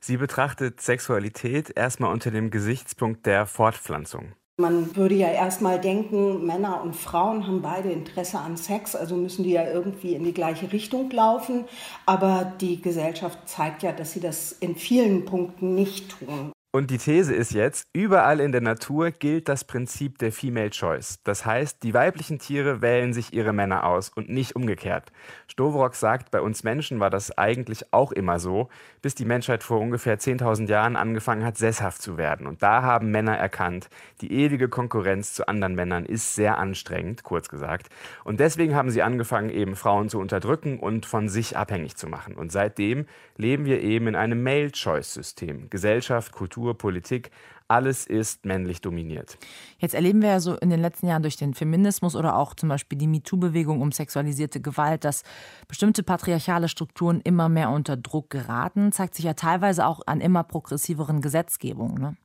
Sie 0.00 0.16
betrachtet 0.16 0.80
Sexualität 0.80 1.72
erstmal 1.76 2.12
unter 2.12 2.30
dem 2.30 2.50
Gesichtspunkt 2.50 3.26
der 3.26 3.46
Fortpflanzung. 3.46 4.34
Man 4.58 4.96
würde 4.96 5.14
ja 5.14 5.28
erstmal 5.28 5.78
denken, 5.78 6.46
Männer 6.46 6.80
und 6.80 6.96
Frauen 6.96 7.46
haben 7.46 7.60
beide 7.60 7.90
Interesse 7.92 8.38
an 8.38 8.56
Sex, 8.56 8.96
also 8.96 9.14
müssen 9.14 9.42
die 9.42 9.50
ja 9.50 9.68
irgendwie 9.68 10.14
in 10.14 10.24
die 10.24 10.32
gleiche 10.32 10.72
Richtung 10.72 11.10
laufen. 11.10 11.66
Aber 12.06 12.54
die 12.58 12.80
Gesellschaft 12.80 13.38
zeigt 13.46 13.82
ja, 13.82 13.92
dass 13.92 14.12
sie 14.12 14.20
das 14.20 14.52
in 14.52 14.74
vielen 14.74 15.26
Punkten 15.26 15.74
nicht 15.74 16.18
tun. 16.18 16.52
Und 16.72 16.90
die 16.90 16.98
These 16.98 17.34
ist 17.34 17.52
jetzt, 17.52 17.88
überall 17.94 18.38
in 18.38 18.52
der 18.52 18.60
Natur 18.60 19.10
gilt 19.10 19.48
das 19.48 19.64
Prinzip 19.64 20.18
der 20.18 20.30
Female 20.30 20.68
Choice. 20.68 21.20
Das 21.24 21.46
heißt, 21.46 21.82
die 21.82 21.94
weiblichen 21.94 22.38
Tiere 22.38 22.82
wählen 22.82 23.14
sich 23.14 23.32
ihre 23.32 23.54
Männer 23.54 23.84
aus 23.84 24.10
und 24.10 24.28
nicht 24.28 24.54
umgekehrt. 24.56 25.10
Stovrock 25.48 25.94
sagt, 25.94 26.30
bei 26.30 26.42
uns 26.42 26.64
Menschen 26.64 27.00
war 27.00 27.08
das 27.08 27.38
eigentlich 27.38 27.94
auch 27.94 28.12
immer 28.12 28.38
so, 28.38 28.68
bis 29.00 29.14
die 29.14 29.24
Menschheit 29.24 29.62
vor 29.62 29.80
ungefähr 29.80 30.18
10.000 30.18 30.68
Jahren 30.68 30.96
angefangen 30.96 31.44
hat, 31.44 31.56
sesshaft 31.56 32.02
zu 32.02 32.18
werden. 32.18 32.46
Und 32.46 32.62
da 32.62 32.82
haben 32.82 33.10
Männer 33.10 33.38
erkannt, 33.38 33.88
die 34.20 34.32
ewige 34.32 34.68
Konkurrenz 34.68 35.32
zu 35.32 35.48
anderen 35.48 35.76
Männern 35.76 36.04
ist 36.04 36.34
sehr 36.34 36.58
anstrengend, 36.58 37.22
kurz 37.22 37.48
gesagt. 37.48 37.88
Und 38.22 38.38
deswegen 38.38 38.74
haben 38.74 38.90
sie 38.90 39.02
angefangen, 39.02 39.48
eben 39.48 39.76
Frauen 39.76 40.10
zu 40.10 40.18
unterdrücken 40.18 40.78
und 40.78 41.06
von 41.06 41.30
sich 41.30 41.56
abhängig 41.56 41.96
zu 41.96 42.06
machen. 42.06 42.34
Und 42.34 42.52
seitdem 42.52 43.06
leben 43.38 43.64
wir 43.64 43.80
eben 43.80 44.08
in 44.08 44.16
einem 44.16 44.42
Male 44.42 44.72
Choice 44.72 45.14
System. 45.14 45.70
Gesellschaft, 45.70 46.32
Kultur, 46.32 46.65
Kultur, 46.66 46.78
Politik, 46.78 47.30
alles 47.68 48.06
ist 48.06 48.44
männlich 48.44 48.80
dominiert. 48.80 49.38
Jetzt 49.78 49.94
erleben 49.94 50.22
wir 50.22 50.30
ja 50.30 50.40
so 50.40 50.56
in 50.56 50.70
den 50.70 50.80
letzten 50.80 51.06
Jahren 51.06 51.22
durch 51.22 51.36
den 51.36 51.54
Feminismus 51.54 52.14
oder 52.16 52.36
auch 52.36 52.54
zum 52.54 52.68
Beispiel 52.68 52.98
die 52.98 53.06
MeToo-Bewegung 53.06 53.80
um 53.80 53.92
sexualisierte 53.92 54.60
Gewalt, 54.60 55.04
dass 55.04 55.22
bestimmte 55.68 56.02
patriarchale 56.02 56.68
Strukturen 56.68 57.20
immer 57.22 57.48
mehr 57.48 57.70
unter 57.70 57.96
Druck 57.96 58.30
geraten. 58.30 58.92
Zeigt 58.92 59.14
sich 59.14 59.24
ja 59.24 59.34
teilweise 59.34 59.86
auch 59.86 60.00
an 60.06 60.20
immer 60.20 60.44
progressiveren 60.44 61.20
Gesetzgebungen. 61.20 62.00
Ne? 62.00 62.16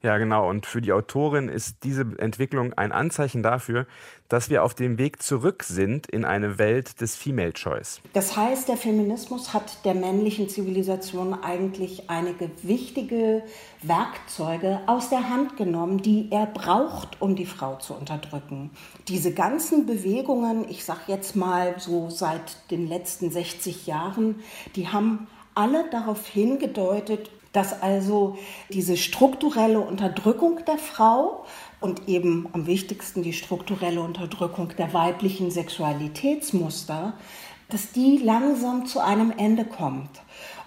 Ja, 0.00 0.16
genau. 0.18 0.48
Und 0.48 0.64
für 0.64 0.80
die 0.80 0.92
Autorin 0.92 1.48
ist 1.48 1.82
diese 1.82 2.02
Entwicklung 2.18 2.72
ein 2.74 2.92
Anzeichen 2.92 3.42
dafür, 3.42 3.84
dass 4.28 4.48
wir 4.48 4.62
auf 4.62 4.74
dem 4.74 4.96
Weg 4.96 5.20
zurück 5.22 5.64
sind 5.64 6.06
in 6.06 6.24
eine 6.24 6.56
Welt 6.56 7.00
des 7.00 7.16
Female 7.16 7.52
Choice. 7.52 8.00
Das 8.12 8.36
heißt, 8.36 8.68
der 8.68 8.76
Feminismus 8.76 9.52
hat 9.54 9.84
der 9.84 9.94
männlichen 9.94 10.48
Zivilisation 10.48 11.34
eigentlich 11.34 12.08
einige 12.10 12.48
wichtige 12.62 13.42
Werkzeuge 13.82 14.80
aus 14.86 15.10
der 15.10 15.28
Hand 15.30 15.56
genommen, 15.56 16.00
die 16.00 16.30
er 16.30 16.46
braucht, 16.46 17.20
um 17.20 17.34
die 17.34 17.46
Frau 17.46 17.74
zu 17.76 17.94
unterdrücken. 17.94 18.70
Diese 19.08 19.34
ganzen 19.34 19.86
Bewegungen, 19.86 20.68
ich 20.68 20.84
sage 20.84 21.00
jetzt 21.08 21.34
mal 21.34 21.74
so 21.78 22.08
seit 22.08 22.70
den 22.70 22.86
letzten 22.86 23.32
60 23.32 23.88
Jahren, 23.88 24.36
die 24.76 24.86
haben 24.86 25.26
alle 25.56 25.90
darauf 25.90 26.24
hingedeutet, 26.28 27.30
dass 27.58 27.82
also 27.82 28.38
diese 28.68 28.96
strukturelle 28.96 29.80
Unterdrückung 29.80 30.60
der 30.64 30.78
Frau 30.78 31.44
und 31.80 32.08
eben 32.08 32.48
am 32.52 32.68
wichtigsten 32.68 33.24
die 33.24 33.32
strukturelle 33.32 34.00
Unterdrückung 34.00 34.68
der 34.78 34.94
weiblichen 34.94 35.50
Sexualitätsmuster, 35.50 37.14
dass 37.68 37.90
die 37.90 38.18
langsam 38.18 38.86
zu 38.86 39.00
einem 39.00 39.32
Ende 39.36 39.64
kommt. 39.64 40.22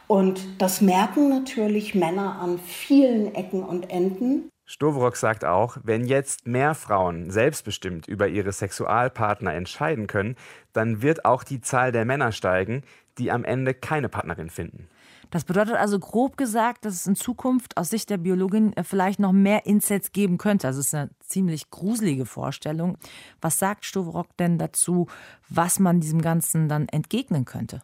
Und 0.08 0.42
das 0.58 0.82
merken 0.82 1.30
natürlich 1.30 1.96
Männer 1.96 2.40
an 2.42 2.60
vielen 2.60 3.36
Ecken 3.36 3.64
und 3.64 3.90
Enden. 3.90 4.50
Stovrock 4.66 5.16
sagt 5.16 5.46
auch, 5.46 5.78
wenn 5.84 6.04
jetzt 6.04 6.46
mehr 6.46 6.76
Frauen 6.76 7.32
selbstbestimmt 7.32 8.10
über 8.10 8.28
ihre 8.28 8.52
Sexualpartner 8.52 9.54
entscheiden 9.54 10.08
können, 10.08 10.36
dann 10.74 11.02
wird 11.02 11.24
auch 11.24 11.46
die 11.46 11.62
Zahl 11.62 11.94
der 11.94 12.04
Männer 12.04 12.34
steigen, 12.34 12.84
die 13.18 13.32
am 13.32 13.46
Ende 13.46 13.74
keine 13.74 14.10
Partnerin 14.10 14.50
finden. 14.50 14.90
Das 15.32 15.46
bedeutet 15.46 15.76
also 15.76 15.98
grob 15.98 16.38
gesagt, 16.38 16.86
dass 16.86 16.94
es 16.94 17.08
in 17.08 17.15
Zukunft 17.15 17.78
aus 17.78 17.89
Sicht 17.89 18.10
der 18.10 18.17
Biologin 18.17 18.74
äh, 18.74 18.84
vielleicht 18.84 19.20
noch 19.20 19.32
mehr 19.32 19.65
Incels 19.65 20.12
geben 20.12 20.38
könnte. 20.38 20.67
Also 20.67 20.82
es 20.82 20.88
ist 20.88 20.94
eine 20.94 21.10
ziemlich 21.22 21.70
gruselige 21.72 22.26
Vorstellung. 22.26 22.98
Was 23.41 23.58
sagt 23.58 23.86
Stoverock 23.86 24.36
denn 24.38 24.58
dazu, 24.58 25.08
was 25.50 25.80
man 25.80 26.02
diesem 26.02 26.22
Ganzen 26.22 26.67
dann 26.70 26.88
entgegnen 26.89 27.46
könnte? 27.46 27.82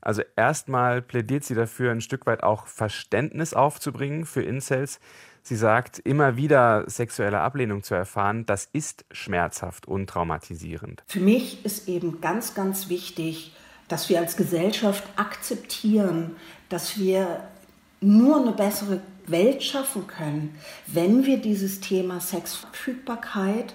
Also 0.00 0.22
erstmal 0.36 1.00
plädiert 1.00 1.44
sie 1.44 1.54
dafür, 1.54 1.92
ein 1.92 2.00
Stück 2.00 2.26
weit 2.26 2.42
auch 2.42 2.66
Verständnis 2.66 3.54
aufzubringen 3.54 4.26
für 4.26 4.42
Incels. 4.42 4.98
Sie 5.42 5.56
sagt, 5.56 6.00
immer 6.00 6.36
wieder 6.36 6.84
sexuelle 6.90 7.40
Ablehnung 7.40 7.84
zu 7.84 7.94
erfahren, 7.94 8.44
das 8.46 8.68
ist 8.72 9.04
schmerzhaft 9.12 9.86
und 9.86 10.08
traumatisierend. 10.08 11.04
Für 11.06 11.20
mich 11.20 11.64
ist 11.64 11.88
eben 11.88 12.20
ganz, 12.20 12.54
ganz 12.54 12.88
wichtig, 12.88 13.54
dass 13.88 14.08
wir 14.08 14.20
als 14.20 14.36
Gesellschaft 14.36 15.04
akzeptieren, 15.16 16.36
dass 16.70 16.98
wir 16.98 17.44
nur 18.00 18.40
eine 18.40 18.52
bessere 18.52 19.00
Welt 19.26 19.62
schaffen 19.62 20.06
können, 20.06 20.56
wenn 20.86 21.26
wir 21.26 21.36
dieses 21.36 21.80
Thema 21.80 22.20
Sexverfügbarkeit 22.20 23.74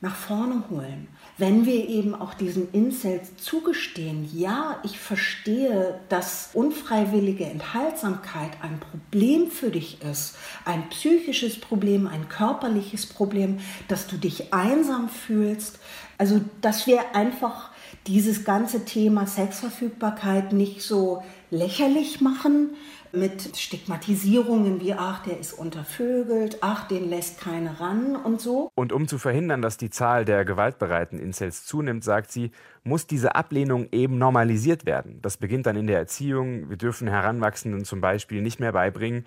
nach 0.00 0.14
vorne 0.14 0.62
holen. 0.70 1.08
Wenn 1.38 1.66
wir 1.66 1.88
eben 1.88 2.14
auch 2.16 2.34
diesen 2.34 2.72
Incels 2.72 3.36
zugestehen, 3.36 4.28
ja, 4.34 4.78
ich 4.82 4.98
verstehe, 4.98 6.00
dass 6.08 6.50
unfreiwillige 6.52 7.44
Enthaltsamkeit 7.44 8.50
ein 8.60 8.80
Problem 8.80 9.50
für 9.50 9.70
dich 9.70 10.02
ist, 10.02 10.36
ein 10.64 10.88
psychisches 10.88 11.60
Problem, 11.60 12.08
ein 12.08 12.28
körperliches 12.28 13.06
Problem, 13.06 13.60
dass 13.86 14.08
du 14.08 14.16
dich 14.16 14.52
einsam 14.52 15.08
fühlst, 15.08 15.78
also 16.16 16.40
dass 16.60 16.88
wir 16.88 17.14
einfach 17.14 17.70
dieses 18.08 18.44
ganze 18.44 18.84
Thema 18.84 19.26
Sexverfügbarkeit 19.26 20.52
nicht 20.52 20.82
so 20.82 21.22
lächerlich 21.50 22.20
machen 22.20 22.70
mit 23.12 23.56
Stigmatisierungen 23.56 24.80
wie, 24.80 24.94
ach, 24.94 25.22
der 25.22 25.38
ist 25.38 25.52
untervögelt, 25.52 26.58
ach, 26.60 26.88
den 26.88 27.08
lässt 27.08 27.40
keiner 27.40 27.80
ran 27.80 28.16
und 28.16 28.40
so. 28.40 28.70
Und 28.74 28.92
um 28.92 29.08
zu 29.08 29.18
verhindern, 29.18 29.62
dass 29.62 29.76
die 29.76 29.90
Zahl 29.90 30.24
der 30.24 30.44
gewaltbereiten 30.44 31.18
Incels 31.18 31.64
zunimmt, 31.64 32.04
sagt 32.04 32.32
sie, 32.32 32.50
muss 32.84 33.06
diese 33.06 33.34
Ablehnung 33.34 33.88
eben 33.92 34.18
normalisiert 34.18 34.84
werden. 34.84 35.20
Das 35.22 35.36
beginnt 35.36 35.66
dann 35.66 35.76
in 35.76 35.86
der 35.86 35.98
Erziehung. 35.98 36.68
Wir 36.68 36.76
dürfen 36.76 37.08
Heranwachsenden 37.08 37.84
zum 37.84 38.00
Beispiel 38.00 38.42
nicht 38.42 38.60
mehr 38.60 38.72
beibringen, 38.72 39.24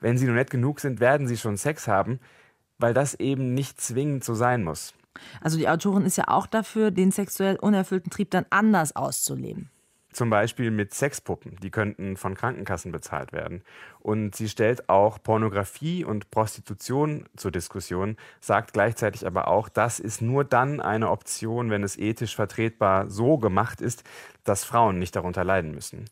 wenn 0.00 0.16
sie 0.16 0.26
nur 0.26 0.34
nett 0.34 0.50
genug 0.50 0.80
sind, 0.80 0.98
werden 0.98 1.28
sie 1.28 1.36
schon 1.36 1.56
Sex 1.56 1.86
haben, 1.86 2.20
weil 2.78 2.94
das 2.94 3.14
eben 3.14 3.54
nicht 3.54 3.80
zwingend 3.80 4.24
so 4.24 4.34
sein 4.34 4.64
muss. 4.64 4.94
Also 5.40 5.58
die 5.58 5.68
Autorin 5.68 6.04
ist 6.04 6.16
ja 6.16 6.28
auch 6.28 6.46
dafür, 6.46 6.90
den 6.90 7.10
sexuell 7.10 7.56
unerfüllten 7.56 8.10
Trieb 8.10 8.30
dann 8.30 8.46
anders 8.50 8.94
auszuleben. 8.94 9.70
Zum 10.12 10.28
Beispiel 10.28 10.72
mit 10.72 10.92
Sexpuppen, 10.92 11.56
die 11.62 11.70
könnten 11.70 12.16
von 12.16 12.34
Krankenkassen 12.34 12.90
bezahlt 12.90 13.32
werden. 13.32 13.62
Und 14.00 14.34
sie 14.34 14.48
stellt 14.48 14.88
auch 14.88 15.22
Pornografie 15.22 16.04
und 16.04 16.32
Prostitution 16.32 17.28
zur 17.36 17.52
Diskussion, 17.52 18.16
sagt 18.40 18.72
gleichzeitig 18.72 19.24
aber 19.24 19.46
auch, 19.46 19.68
das 19.68 20.00
ist 20.00 20.20
nur 20.20 20.44
dann 20.44 20.80
eine 20.80 21.10
Option, 21.10 21.70
wenn 21.70 21.84
es 21.84 21.96
ethisch 21.96 22.34
vertretbar 22.34 23.08
so 23.08 23.38
gemacht 23.38 23.80
ist, 23.80 24.02
dass 24.42 24.64
Frauen 24.64 24.98
nicht 24.98 25.14
darunter 25.14 25.44
leiden 25.44 25.70
müssen. 25.70 26.06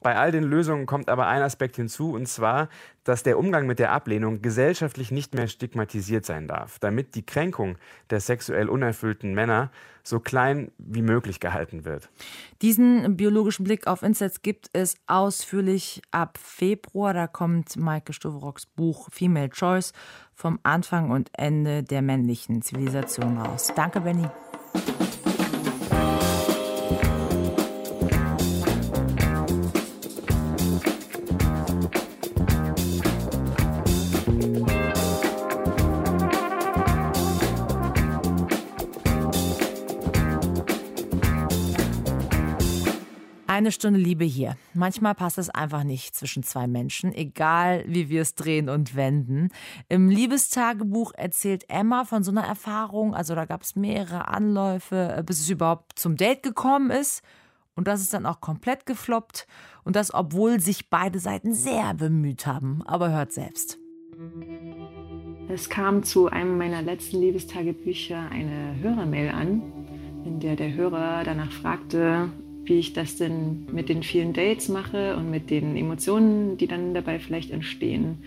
Bei 0.00 0.16
all 0.16 0.30
den 0.32 0.44
Lösungen 0.44 0.86
kommt 0.86 1.08
aber 1.08 1.26
ein 1.26 1.42
Aspekt 1.42 1.76
hinzu, 1.76 2.12
und 2.12 2.26
zwar, 2.26 2.68
dass 3.04 3.22
der 3.22 3.38
Umgang 3.38 3.66
mit 3.66 3.78
der 3.78 3.92
Ablehnung 3.92 4.42
gesellschaftlich 4.42 5.10
nicht 5.10 5.34
mehr 5.34 5.46
stigmatisiert 5.46 6.24
sein 6.26 6.48
darf, 6.48 6.78
damit 6.78 7.14
die 7.14 7.24
Kränkung 7.24 7.78
der 8.10 8.20
sexuell 8.20 8.68
unerfüllten 8.68 9.34
Männer 9.34 9.70
so 10.02 10.20
klein 10.20 10.70
wie 10.78 11.02
möglich 11.02 11.40
gehalten 11.40 11.84
wird. 11.84 12.08
Diesen 12.62 13.16
biologischen 13.16 13.64
Blick 13.64 13.86
auf 13.86 14.02
Incest 14.02 14.42
gibt 14.42 14.70
es 14.72 14.96
ausführlich 15.06 16.02
ab 16.10 16.38
Februar. 16.40 17.12
Da 17.12 17.26
kommt 17.26 17.76
Maike 17.76 18.12
Stoverocks 18.12 18.66
Buch 18.66 19.08
Female 19.10 19.50
Choice 19.50 19.92
vom 20.34 20.60
Anfang 20.62 21.10
und 21.10 21.30
Ende 21.32 21.82
der 21.82 22.02
männlichen 22.02 22.62
Zivilisation 22.62 23.38
raus. 23.38 23.72
Danke, 23.74 24.00
Benny. 24.00 24.28
Eine 43.56 43.72
Stunde 43.72 43.98
Liebe 43.98 44.26
hier. 44.26 44.58
Manchmal 44.74 45.14
passt 45.14 45.38
es 45.38 45.48
einfach 45.48 45.82
nicht 45.82 46.14
zwischen 46.14 46.42
zwei 46.42 46.66
Menschen, 46.66 47.14
egal 47.14 47.84
wie 47.86 48.10
wir 48.10 48.20
es 48.20 48.34
drehen 48.34 48.68
und 48.68 48.94
wenden. 48.94 49.48
Im 49.88 50.10
Liebestagebuch 50.10 51.14
erzählt 51.14 51.64
Emma 51.70 52.04
von 52.04 52.22
so 52.22 52.30
einer 52.30 52.44
Erfahrung. 52.44 53.14
Also 53.14 53.34
da 53.34 53.46
gab 53.46 53.62
es 53.62 53.74
mehrere 53.74 54.28
Anläufe, 54.28 55.14
äh, 55.16 55.22
bis 55.22 55.40
es 55.40 55.48
überhaupt 55.48 55.98
zum 55.98 56.16
Date 56.16 56.42
gekommen 56.42 56.90
ist. 56.90 57.22
Und 57.74 57.88
das 57.88 58.02
ist 58.02 58.12
dann 58.12 58.26
auch 58.26 58.42
komplett 58.42 58.84
gefloppt. 58.84 59.46
Und 59.84 59.96
das, 59.96 60.12
obwohl 60.12 60.60
sich 60.60 60.90
beide 60.90 61.18
Seiten 61.18 61.54
sehr 61.54 61.94
bemüht 61.94 62.46
haben. 62.46 62.82
Aber 62.84 63.10
hört 63.10 63.32
selbst. 63.32 63.78
Es 65.48 65.70
kam 65.70 66.02
zu 66.02 66.28
einem 66.28 66.58
meiner 66.58 66.82
letzten 66.82 67.22
Liebestagebücher 67.22 68.28
eine 68.28 68.76
Hörermail 68.82 69.30
an, 69.30 69.62
in 70.26 70.40
der 70.40 70.56
der 70.56 70.74
Hörer 70.74 71.24
danach 71.24 71.52
fragte, 71.52 72.30
wie 72.66 72.78
ich 72.78 72.92
das 72.92 73.16
denn 73.16 73.66
mit 73.72 73.88
den 73.88 74.02
vielen 74.02 74.32
Dates 74.32 74.68
mache 74.68 75.16
und 75.16 75.30
mit 75.30 75.50
den 75.50 75.76
Emotionen, 75.76 76.56
die 76.56 76.66
dann 76.66 76.94
dabei 76.94 77.18
vielleicht 77.18 77.50
entstehen. 77.50 78.18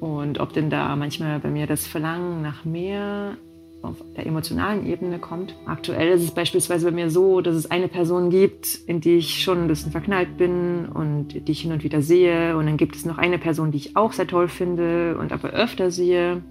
Und 0.00 0.40
ob 0.40 0.52
denn 0.52 0.70
da 0.70 0.94
manchmal 0.96 1.38
bei 1.38 1.50
mir 1.50 1.66
das 1.66 1.86
Verlangen 1.86 2.42
nach 2.42 2.64
mehr 2.64 3.36
auf 3.82 3.96
der 4.16 4.26
emotionalen 4.26 4.86
Ebene 4.86 5.18
kommt. 5.18 5.56
Aktuell 5.66 6.12
ist 6.12 6.22
es 6.22 6.30
beispielsweise 6.30 6.86
bei 6.86 6.92
mir 6.92 7.10
so, 7.10 7.40
dass 7.40 7.56
es 7.56 7.70
eine 7.70 7.88
Person 7.88 8.30
gibt, 8.30 8.78
in 8.86 9.00
die 9.00 9.16
ich 9.16 9.42
schon 9.42 9.62
ein 9.62 9.68
bisschen 9.68 9.92
verknallt 9.92 10.36
bin 10.36 10.86
und 10.86 11.46
die 11.48 11.52
ich 11.52 11.62
hin 11.62 11.72
und 11.72 11.82
wieder 11.82 12.00
sehe. 12.00 12.56
Und 12.56 12.66
dann 12.66 12.76
gibt 12.76 12.94
es 12.94 13.04
noch 13.04 13.18
eine 13.18 13.38
Person, 13.38 13.72
die 13.72 13.78
ich 13.78 13.96
auch 13.96 14.12
sehr 14.12 14.26
toll 14.26 14.48
finde 14.48 15.16
und 15.18 15.32
aber 15.32 15.50
öfter 15.50 15.90
sehe. 15.90 16.42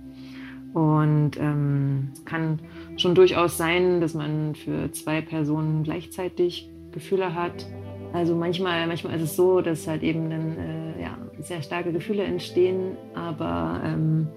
Und 0.74 1.32
ähm, 1.38 2.10
es 2.14 2.26
kann 2.26 2.60
schon 2.98 3.16
durchaus 3.16 3.58
sein, 3.58 4.02
dass 4.02 4.14
man 4.14 4.56
für 4.56 4.92
zwei 4.92 5.22
Personen 5.22 5.84
gleichzeitig 5.84 6.70
Gefühle 6.92 7.34
hat. 7.34 7.66
Also 8.14 8.36
manchmal, 8.36 8.88
manchmal 8.88 9.16
ist 9.16 9.22
es 9.22 9.36
so, 9.36 9.62
dass 9.62 9.88
halt 9.88 10.04
eben 10.04 10.30
dann 10.30 10.58
äh, 10.58 11.02
ja, 11.02 11.18
sehr 11.40 11.62
starke 11.62 11.92
Gefühle 11.92 12.24
entstehen. 12.24 12.98
Aber 13.16 13.82
ähm, 13.86 14.28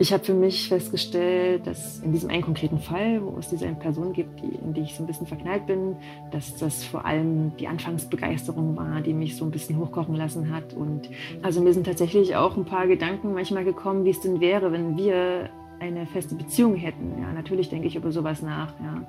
ich 0.00 0.12
habe 0.12 0.22
für 0.22 0.34
mich 0.34 0.68
festgestellt, 0.68 1.66
dass 1.66 1.98
in 2.00 2.12
diesem 2.12 2.30
einen 2.30 2.42
konkreten 2.42 2.78
Fall, 2.78 3.20
wo 3.24 3.36
es 3.38 3.48
diese 3.48 3.66
Person 3.74 4.12
gibt, 4.12 4.40
die, 4.40 4.54
in 4.54 4.72
die 4.72 4.82
ich 4.82 4.94
so 4.94 5.02
ein 5.02 5.06
bisschen 5.06 5.26
verknallt 5.26 5.66
bin, 5.66 5.96
dass 6.30 6.56
das 6.56 6.84
vor 6.84 7.04
allem 7.04 7.56
die 7.56 7.66
Anfangsbegeisterung 7.66 8.76
war, 8.76 9.00
die 9.00 9.12
mich 9.12 9.36
so 9.36 9.44
ein 9.44 9.50
bisschen 9.50 9.76
hochkochen 9.76 10.14
lassen 10.14 10.54
hat. 10.54 10.72
Und 10.74 11.10
also 11.42 11.60
mir 11.60 11.72
sind 11.72 11.86
tatsächlich 11.86 12.36
auch 12.36 12.56
ein 12.56 12.64
paar 12.64 12.86
Gedanken 12.86 13.32
manchmal 13.32 13.64
gekommen, 13.64 14.04
wie 14.04 14.10
es 14.10 14.20
denn 14.20 14.40
wäre, 14.40 14.70
wenn 14.70 14.96
wir 14.96 15.50
eine 15.80 16.06
feste 16.06 16.36
Beziehung 16.36 16.76
hätten. 16.76 17.20
Ja, 17.20 17.32
natürlich 17.32 17.68
denke 17.68 17.88
ich 17.88 17.96
über 17.96 18.12
sowas 18.12 18.42
nach. 18.42 18.74
Ja. 18.80 19.02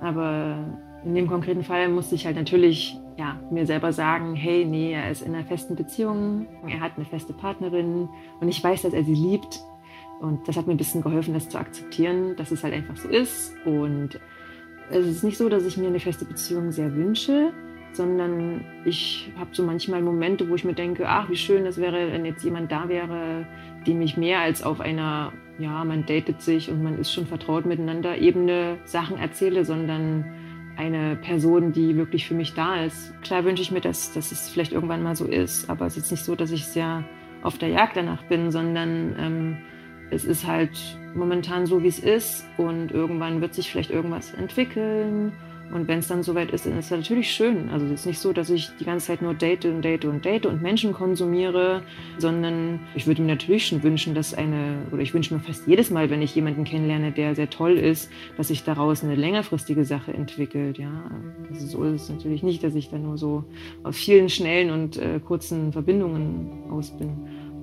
Aber 0.00 0.58
in 1.08 1.14
dem 1.14 1.26
konkreten 1.26 1.64
Fall 1.64 1.88
musste 1.88 2.16
ich 2.16 2.26
halt 2.26 2.36
natürlich 2.36 2.98
ja, 3.16 3.40
mir 3.50 3.64
selber 3.64 3.94
sagen, 3.94 4.34
hey, 4.34 4.66
nee, 4.66 4.92
er 4.92 5.10
ist 5.10 5.22
in 5.22 5.34
einer 5.34 5.46
festen 5.46 5.74
Beziehung, 5.74 6.46
er 6.66 6.80
hat 6.80 6.92
eine 6.96 7.06
feste 7.06 7.32
Partnerin 7.32 8.10
und 8.40 8.48
ich 8.48 8.62
weiß, 8.62 8.82
dass 8.82 8.92
er 8.92 9.04
sie 9.04 9.14
liebt. 9.14 9.58
Und 10.20 10.46
das 10.46 10.58
hat 10.58 10.66
mir 10.66 10.74
ein 10.74 10.76
bisschen 10.76 11.00
geholfen, 11.00 11.32
das 11.32 11.48
zu 11.48 11.58
akzeptieren, 11.58 12.36
dass 12.36 12.50
es 12.50 12.62
halt 12.62 12.74
einfach 12.74 12.96
so 12.98 13.08
ist. 13.08 13.54
Und 13.64 14.20
es 14.90 15.06
ist 15.06 15.24
nicht 15.24 15.38
so, 15.38 15.48
dass 15.48 15.64
ich 15.64 15.78
mir 15.78 15.86
eine 15.86 15.98
feste 15.98 16.26
Beziehung 16.26 16.72
sehr 16.72 16.94
wünsche, 16.94 17.54
sondern 17.92 18.66
ich 18.84 19.32
habe 19.38 19.54
so 19.54 19.62
manchmal 19.62 20.02
Momente, 20.02 20.50
wo 20.50 20.56
ich 20.56 20.64
mir 20.64 20.74
denke, 20.74 21.08
ach, 21.08 21.30
wie 21.30 21.36
schön 21.36 21.64
das 21.64 21.78
wäre, 21.78 22.12
wenn 22.12 22.26
jetzt 22.26 22.44
jemand 22.44 22.70
da 22.70 22.90
wäre, 22.90 23.46
dem 23.86 24.02
ich 24.02 24.18
mehr 24.18 24.40
als 24.40 24.62
auf 24.62 24.80
einer, 24.80 25.32
ja, 25.58 25.82
man 25.84 26.04
datet 26.04 26.42
sich 26.42 26.70
und 26.70 26.82
man 26.82 26.98
ist 26.98 27.14
schon 27.14 27.26
vertraut 27.26 27.64
miteinander, 27.64 28.18
Ebene 28.18 28.76
Sachen 28.84 29.16
erzähle, 29.16 29.64
sondern 29.64 30.47
eine 30.78 31.16
Person, 31.16 31.72
die 31.72 31.96
wirklich 31.96 32.26
für 32.26 32.34
mich 32.34 32.54
da 32.54 32.84
ist. 32.84 33.12
Klar 33.22 33.44
wünsche 33.44 33.62
ich 33.62 33.72
mir, 33.72 33.80
dass, 33.80 34.12
dass 34.12 34.30
es 34.30 34.48
vielleicht 34.48 34.72
irgendwann 34.72 35.02
mal 35.02 35.16
so 35.16 35.26
ist, 35.26 35.68
aber 35.68 35.86
es 35.86 35.96
ist 35.96 36.12
nicht 36.12 36.24
so, 36.24 36.36
dass 36.36 36.52
ich 36.52 36.66
sehr 36.66 37.04
auf 37.42 37.58
der 37.58 37.68
Jagd 37.68 37.96
danach 37.96 38.22
bin, 38.24 38.52
sondern 38.52 39.16
ähm, 39.18 39.56
es 40.10 40.24
ist 40.24 40.46
halt 40.46 40.70
momentan 41.16 41.66
so, 41.66 41.82
wie 41.82 41.88
es 41.88 41.98
ist 41.98 42.46
und 42.58 42.92
irgendwann 42.92 43.40
wird 43.40 43.54
sich 43.54 43.70
vielleicht 43.70 43.90
irgendwas 43.90 44.32
entwickeln 44.34 45.32
und 45.72 45.86
wenn 45.86 45.98
es 45.98 46.08
dann 46.08 46.22
soweit 46.22 46.50
ist, 46.50 46.64
dann 46.64 46.78
ist 46.78 46.86
es 46.86 46.90
natürlich 46.90 47.30
schön. 47.30 47.68
Also 47.68 47.84
es 47.86 47.92
ist 47.92 48.06
nicht 48.06 48.18
so, 48.18 48.32
dass 48.32 48.48
ich 48.48 48.70
die 48.80 48.84
ganze 48.84 49.08
Zeit 49.08 49.20
nur 49.20 49.34
date 49.34 49.66
und 49.66 49.82
date 49.82 50.06
und 50.06 50.24
date 50.24 50.46
und 50.46 50.62
Menschen 50.62 50.94
konsumiere, 50.94 51.82
sondern 52.16 52.80
ich 52.94 53.06
würde 53.06 53.20
mir 53.20 53.28
natürlich 53.28 53.66
schon 53.66 53.82
wünschen, 53.82 54.14
dass 54.14 54.32
eine, 54.32 54.78
oder 54.90 55.02
ich 55.02 55.12
wünsche 55.12 55.34
mir 55.34 55.40
fast 55.40 55.66
jedes 55.66 55.90
Mal, 55.90 56.08
wenn 56.08 56.22
ich 56.22 56.34
jemanden 56.34 56.64
kennenlerne, 56.64 57.12
der 57.12 57.34
sehr 57.34 57.50
toll 57.50 57.76
ist, 57.76 58.10
dass 58.36 58.48
sich 58.48 58.64
daraus 58.64 59.04
eine 59.04 59.14
längerfristige 59.14 59.84
Sache 59.84 60.12
entwickelt. 60.14 60.78
Ja, 60.78 61.10
also 61.50 61.66
so 61.66 61.84
ist 61.84 62.02
es 62.02 62.08
natürlich 62.08 62.42
nicht, 62.42 62.64
dass 62.64 62.74
ich 62.74 62.88
da 62.88 62.96
nur 62.96 63.18
so 63.18 63.44
aus 63.82 63.96
vielen 63.96 64.30
schnellen 64.30 64.70
und 64.70 64.96
äh, 64.96 65.20
kurzen 65.20 65.72
Verbindungen 65.72 66.70
aus 66.70 66.96
bin. 66.96 67.10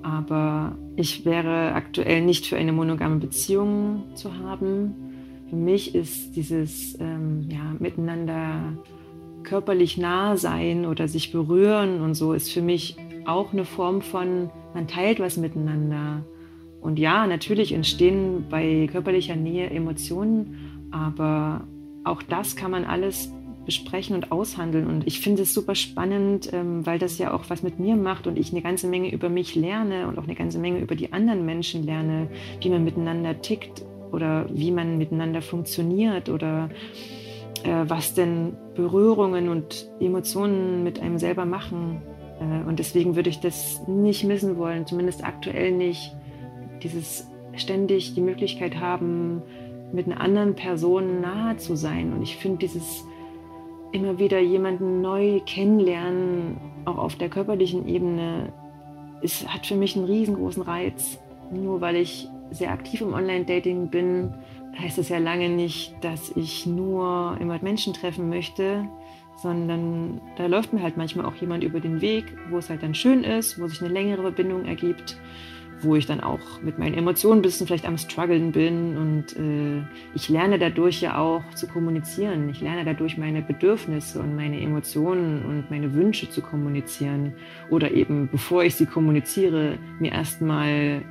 Aber 0.02 0.78
ich 0.94 1.24
wäre 1.24 1.72
aktuell 1.72 2.22
nicht 2.22 2.46
für 2.46 2.56
eine 2.56 2.72
monogame 2.72 3.16
Beziehung 3.16 4.04
zu 4.14 4.32
haben 4.38 5.05
für 5.48 5.56
mich 5.56 5.94
ist 5.94 6.34
dieses 6.34 6.98
ähm, 7.00 7.48
ja, 7.50 7.74
miteinander 7.78 8.74
körperlich 9.44 9.96
nah 9.96 10.36
sein 10.36 10.86
oder 10.86 11.06
sich 11.06 11.30
berühren 11.30 12.00
und 12.00 12.14
so 12.14 12.32
ist 12.32 12.52
für 12.52 12.62
mich 12.62 12.96
auch 13.26 13.52
eine 13.52 13.64
Form 13.64 14.02
von, 14.02 14.50
man 14.74 14.88
teilt 14.88 15.20
was 15.20 15.36
miteinander. 15.36 16.24
Und 16.80 16.98
ja, 16.98 17.26
natürlich 17.26 17.72
entstehen 17.72 18.46
bei 18.50 18.88
körperlicher 18.90 19.36
Nähe 19.36 19.70
Emotionen, 19.70 20.88
aber 20.90 21.66
auch 22.04 22.22
das 22.22 22.56
kann 22.56 22.70
man 22.70 22.84
alles 22.84 23.32
besprechen 23.64 24.14
und 24.14 24.30
aushandeln. 24.30 24.86
Und 24.86 25.06
ich 25.06 25.20
finde 25.20 25.42
es 25.42 25.52
super 25.52 25.74
spannend, 25.74 26.52
ähm, 26.52 26.86
weil 26.86 26.98
das 27.00 27.18
ja 27.18 27.34
auch 27.34 27.44
was 27.48 27.62
mit 27.62 27.80
mir 27.80 27.96
macht 27.96 28.28
und 28.28 28.38
ich 28.38 28.52
eine 28.52 28.62
ganze 28.62 28.86
Menge 28.86 29.12
über 29.12 29.28
mich 29.28 29.56
lerne 29.56 30.06
und 30.06 30.18
auch 30.18 30.24
eine 30.24 30.36
ganze 30.36 30.58
Menge 30.58 30.78
über 30.78 30.94
die 30.94 31.12
anderen 31.12 31.44
Menschen 31.44 31.84
lerne, 31.84 32.28
wie 32.60 32.70
man 32.70 32.84
miteinander 32.84 33.40
tickt 33.40 33.84
oder 34.16 34.46
wie 34.48 34.72
man 34.72 34.98
miteinander 34.98 35.42
funktioniert 35.42 36.28
oder 36.28 36.70
äh, 37.62 37.84
was 37.86 38.14
denn 38.14 38.56
Berührungen 38.74 39.48
und 39.48 39.88
Emotionen 40.00 40.82
mit 40.82 41.00
einem 41.00 41.18
selber 41.18 41.44
machen. 41.44 42.02
Äh, 42.40 42.68
und 42.68 42.78
deswegen 42.78 43.14
würde 43.14 43.30
ich 43.30 43.40
das 43.40 43.86
nicht 43.86 44.24
missen 44.24 44.56
wollen, 44.56 44.86
zumindest 44.86 45.22
aktuell 45.22 45.70
nicht. 45.72 46.16
Dieses 46.82 47.28
ständig 47.54 48.14
die 48.14 48.20
Möglichkeit 48.20 48.80
haben, 48.80 49.42
mit 49.92 50.06
einer 50.06 50.20
anderen 50.20 50.54
Person 50.54 51.20
nahe 51.20 51.56
zu 51.58 51.76
sein. 51.76 52.12
Und 52.12 52.22
ich 52.22 52.36
finde 52.36 52.58
dieses 52.58 53.04
immer 53.92 54.18
wieder 54.18 54.40
jemanden 54.40 55.00
neu 55.00 55.40
kennenlernen, 55.46 56.58
auch 56.84 56.98
auf 56.98 57.16
der 57.16 57.28
körperlichen 57.28 57.88
Ebene, 57.88 58.52
ist, 59.22 59.48
hat 59.52 59.66
für 59.66 59.76
mich 59.76 59.96
einen 59.96 60.06
riesengroßen 60.06 60.62
Reiz. 60.62 61.18
Nur 61.50 61.80
weil 61.80 61.96
ich 61.96 62.28
sehr 62.50 62.70
aktiv 62.70 63.00
im 63.00 63.12
Online-Dating 63.12 63.88
bin, 63.88 64.34
heißt 64.78 64.98
das 64.98 65.08
ja 65.08 65.18
lange 65.18 65.48
nicht, 65.48 65.94
dass 66.02 66.30
ich 66.36 66.66
nur 66.66 67.36
immer 67.40 67.58
Menschen 67.62 67.94
treffen 67.94 68.28
möchte, 68.28 68.86
sondern 69.36 70.20
da 70.36 70.46
läuft 70.46 70.72
mir 70.72 70.82
halt 70.82 70.96
manchmal 70.96 71.26
auch 71.26 71.34
jemand 71.36 71.62
über 71.64 71.80
den 71.80 72.00
Weg, 72.00 72.24
wo 72.50 72.58
es 72.58 72.70
halt 72.70 72.82
dann 72.82 72.94
schön 72.94 73.24
ist, 73.24 73.60
wo 73.60 73.66
sich 73.66 73.82
eine 73.82 73.92
längere 73.92 74.22
Verbindung 74.22 74.64
ergibt, 74.64 75.18
wo 75.82 75.94
ich 75.94 76.06
dann 76.06 76.20
auch 76.20 76.62
mit 76.62 76.78
meinen 76.78 76.94
Emotionen 76.94 77.40
ein 77.40 77.42
bisschen 77.42 77.66
vielleicht 77.66 77.86
am 77.86 77.98
struggeln 77.98 78.52
bin 78.52 78.96
und 78.96 79.36
äh, 79.36 79.82
ich 80.14 80.30
lerne 80.30 80.58
dadurch 80.58 81.02
ja 81.02 81.18
auch 81.18 81.42
zu 81.54 81.66
kommunizieren. 81.66 82.48
Ich 82.48 82.62
lerne 82.62 82.84
dadurch 82.84 83.18
meine 83.18 83.42
Bedürfnisse 83.42 84.20
und 84.20 84.34
meine 84.34 84.58
Emotionen 84.60 85.44
und 85.44 85.70
meine 85.70 85.92
Wünsche 85.92 86.30
zu 86.30 86.40
kommunizieren 86.40 87.34
oder 87.70 87.90
eben 87.90 88.28
bevor 88.30 88.64
ich 88.64 88.74
sie 88.74 88.86
kommuniziere, 88.86 89.78
mir 89.98 90.12
erstmal 90.12 91.02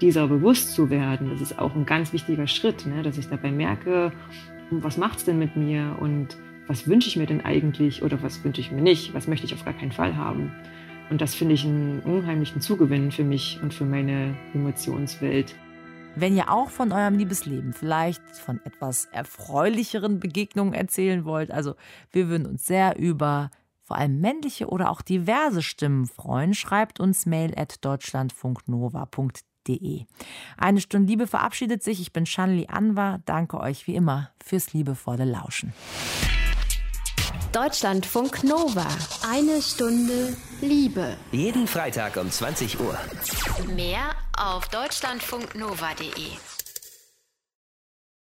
dieser 0.00 0.28
bewusst 0.28 0.74
zu 0.74 0.90
werden, 0.90 1.30
das 1.30 1.40
ist 1.40 1.58
auch 1.58 1.74
ein 1.74 1.86
ganz 1.86 2.12
wichtiger 2.12 2.46
Schritt, 2.46 2.86
ne? 2.86 3.02
dass 3.02 3.18
ich 3.18 3.28
dabei 3.28 3.50
merke, 3.50 4.12
was 4.70 4.96
macht 4.96 5.18
es 5.18 5.24
denn 5.24 5.38
mit 5.38 5.56
mir 5.56 5.96
und 6.00 6.36
was 6.66 6.88
wünsche 6.88 7.08
ich 7.08 7.16
mir 7.16 7.26
denn 7.26 7.44
eigentlich 7.44 8.02
oder 8.02 8.22
was 8.22 8.42
wünsche 8.44 8.60
ich 8.60 8.72
mir 8.72 8.82
nicht, 8.82 9.14
was 9.14 9.28
möchte 9.28 9.46
ich 9.46 9.54
auf 9.54 9.64
gar 9.64 9.74
keinen 9.74 9.92
Fall 9.92 10.16
haben. 10.16 10.52
Und 11.10 11.20
das 11.20 11.34
finde 11.34 11.54
ich 11.54 11.64
einen 11.64 12.00
unheimlichen 12.00 12.60
Zugewinn 12.60 13.12
für 13.12 13.24
mich 13.24 13.60
und 13.62 13.74
für 13.74 13.84
meine 13.84 14.34
Emotionswelt. 14.54 15.54
Wenn 16.16 16.36
ihr 16.36 16.50
auch 16.50 16.70
von 16.70 16.92
eurem 16.92 17.18
Liebesleben 17.18 17.72
vielleicht 17.72 18.22
von 18.36 18.60
etwas 18.64 19.06
erfreulicheren 19.06 20.20
Begegnungen 20.20 20.72
erzählen 20.72 21.24
wollt, 21.24 21.50
also 21.50 21.74
wir 22.12 22.28
würden 22.28 22.46
uns 22.46 22.64
sehr 22.64 22.98
über 22.98 23.50
vor 23.82 23.98
allem 23.98 24.20
männliche 24.20 24.68
oder 24.68 24.90
auch 24.90 25.02
diverse 25.02 25.60
Stimmen 25.60 26.06
freuen, 26.06 26.54
schreibt 26.54 27.00
uns 27.00 27.26
mail 27.26 27.52
at 27.56 27.84
deutschlandfunknova.de 27.84 29.53
www.liebe.de. 29.64 30.04
Eine 30.56 30.80
Stunde 30.80 31.08
Liebe 31.08 31.26
verabschiedet 31.26 31.82
sich. 31.82 32.00
Ich 32.00 32.12
bin 32.12 32.26
Shanli 32.26 32.66
Anwar. 32.68 33.20
Danke 33.26 33.60
euch 33.60 33.86
wie 33.86 33.94
immer 33.94 34.30
fürs 34.44 34.72
liebevolle 34.72 35.24
Lauschen. 35.24 35.72
Deutschlandfunk 37.52 38.42
Nova. 38.42 38.86
Eine 39.30 39.62
Stunde 39.62 40.36
Liebe. 40.60 41.16
Jeden 41.30 41.66
Freitag 41.66 42.16
um 42.16 42.30
20 42.30 42.80
Uhr. 42.80 42.98
Mehr 43.74 44.10
auf 44.36 44.68
deutschlandfunknova.de. 44.68 46.53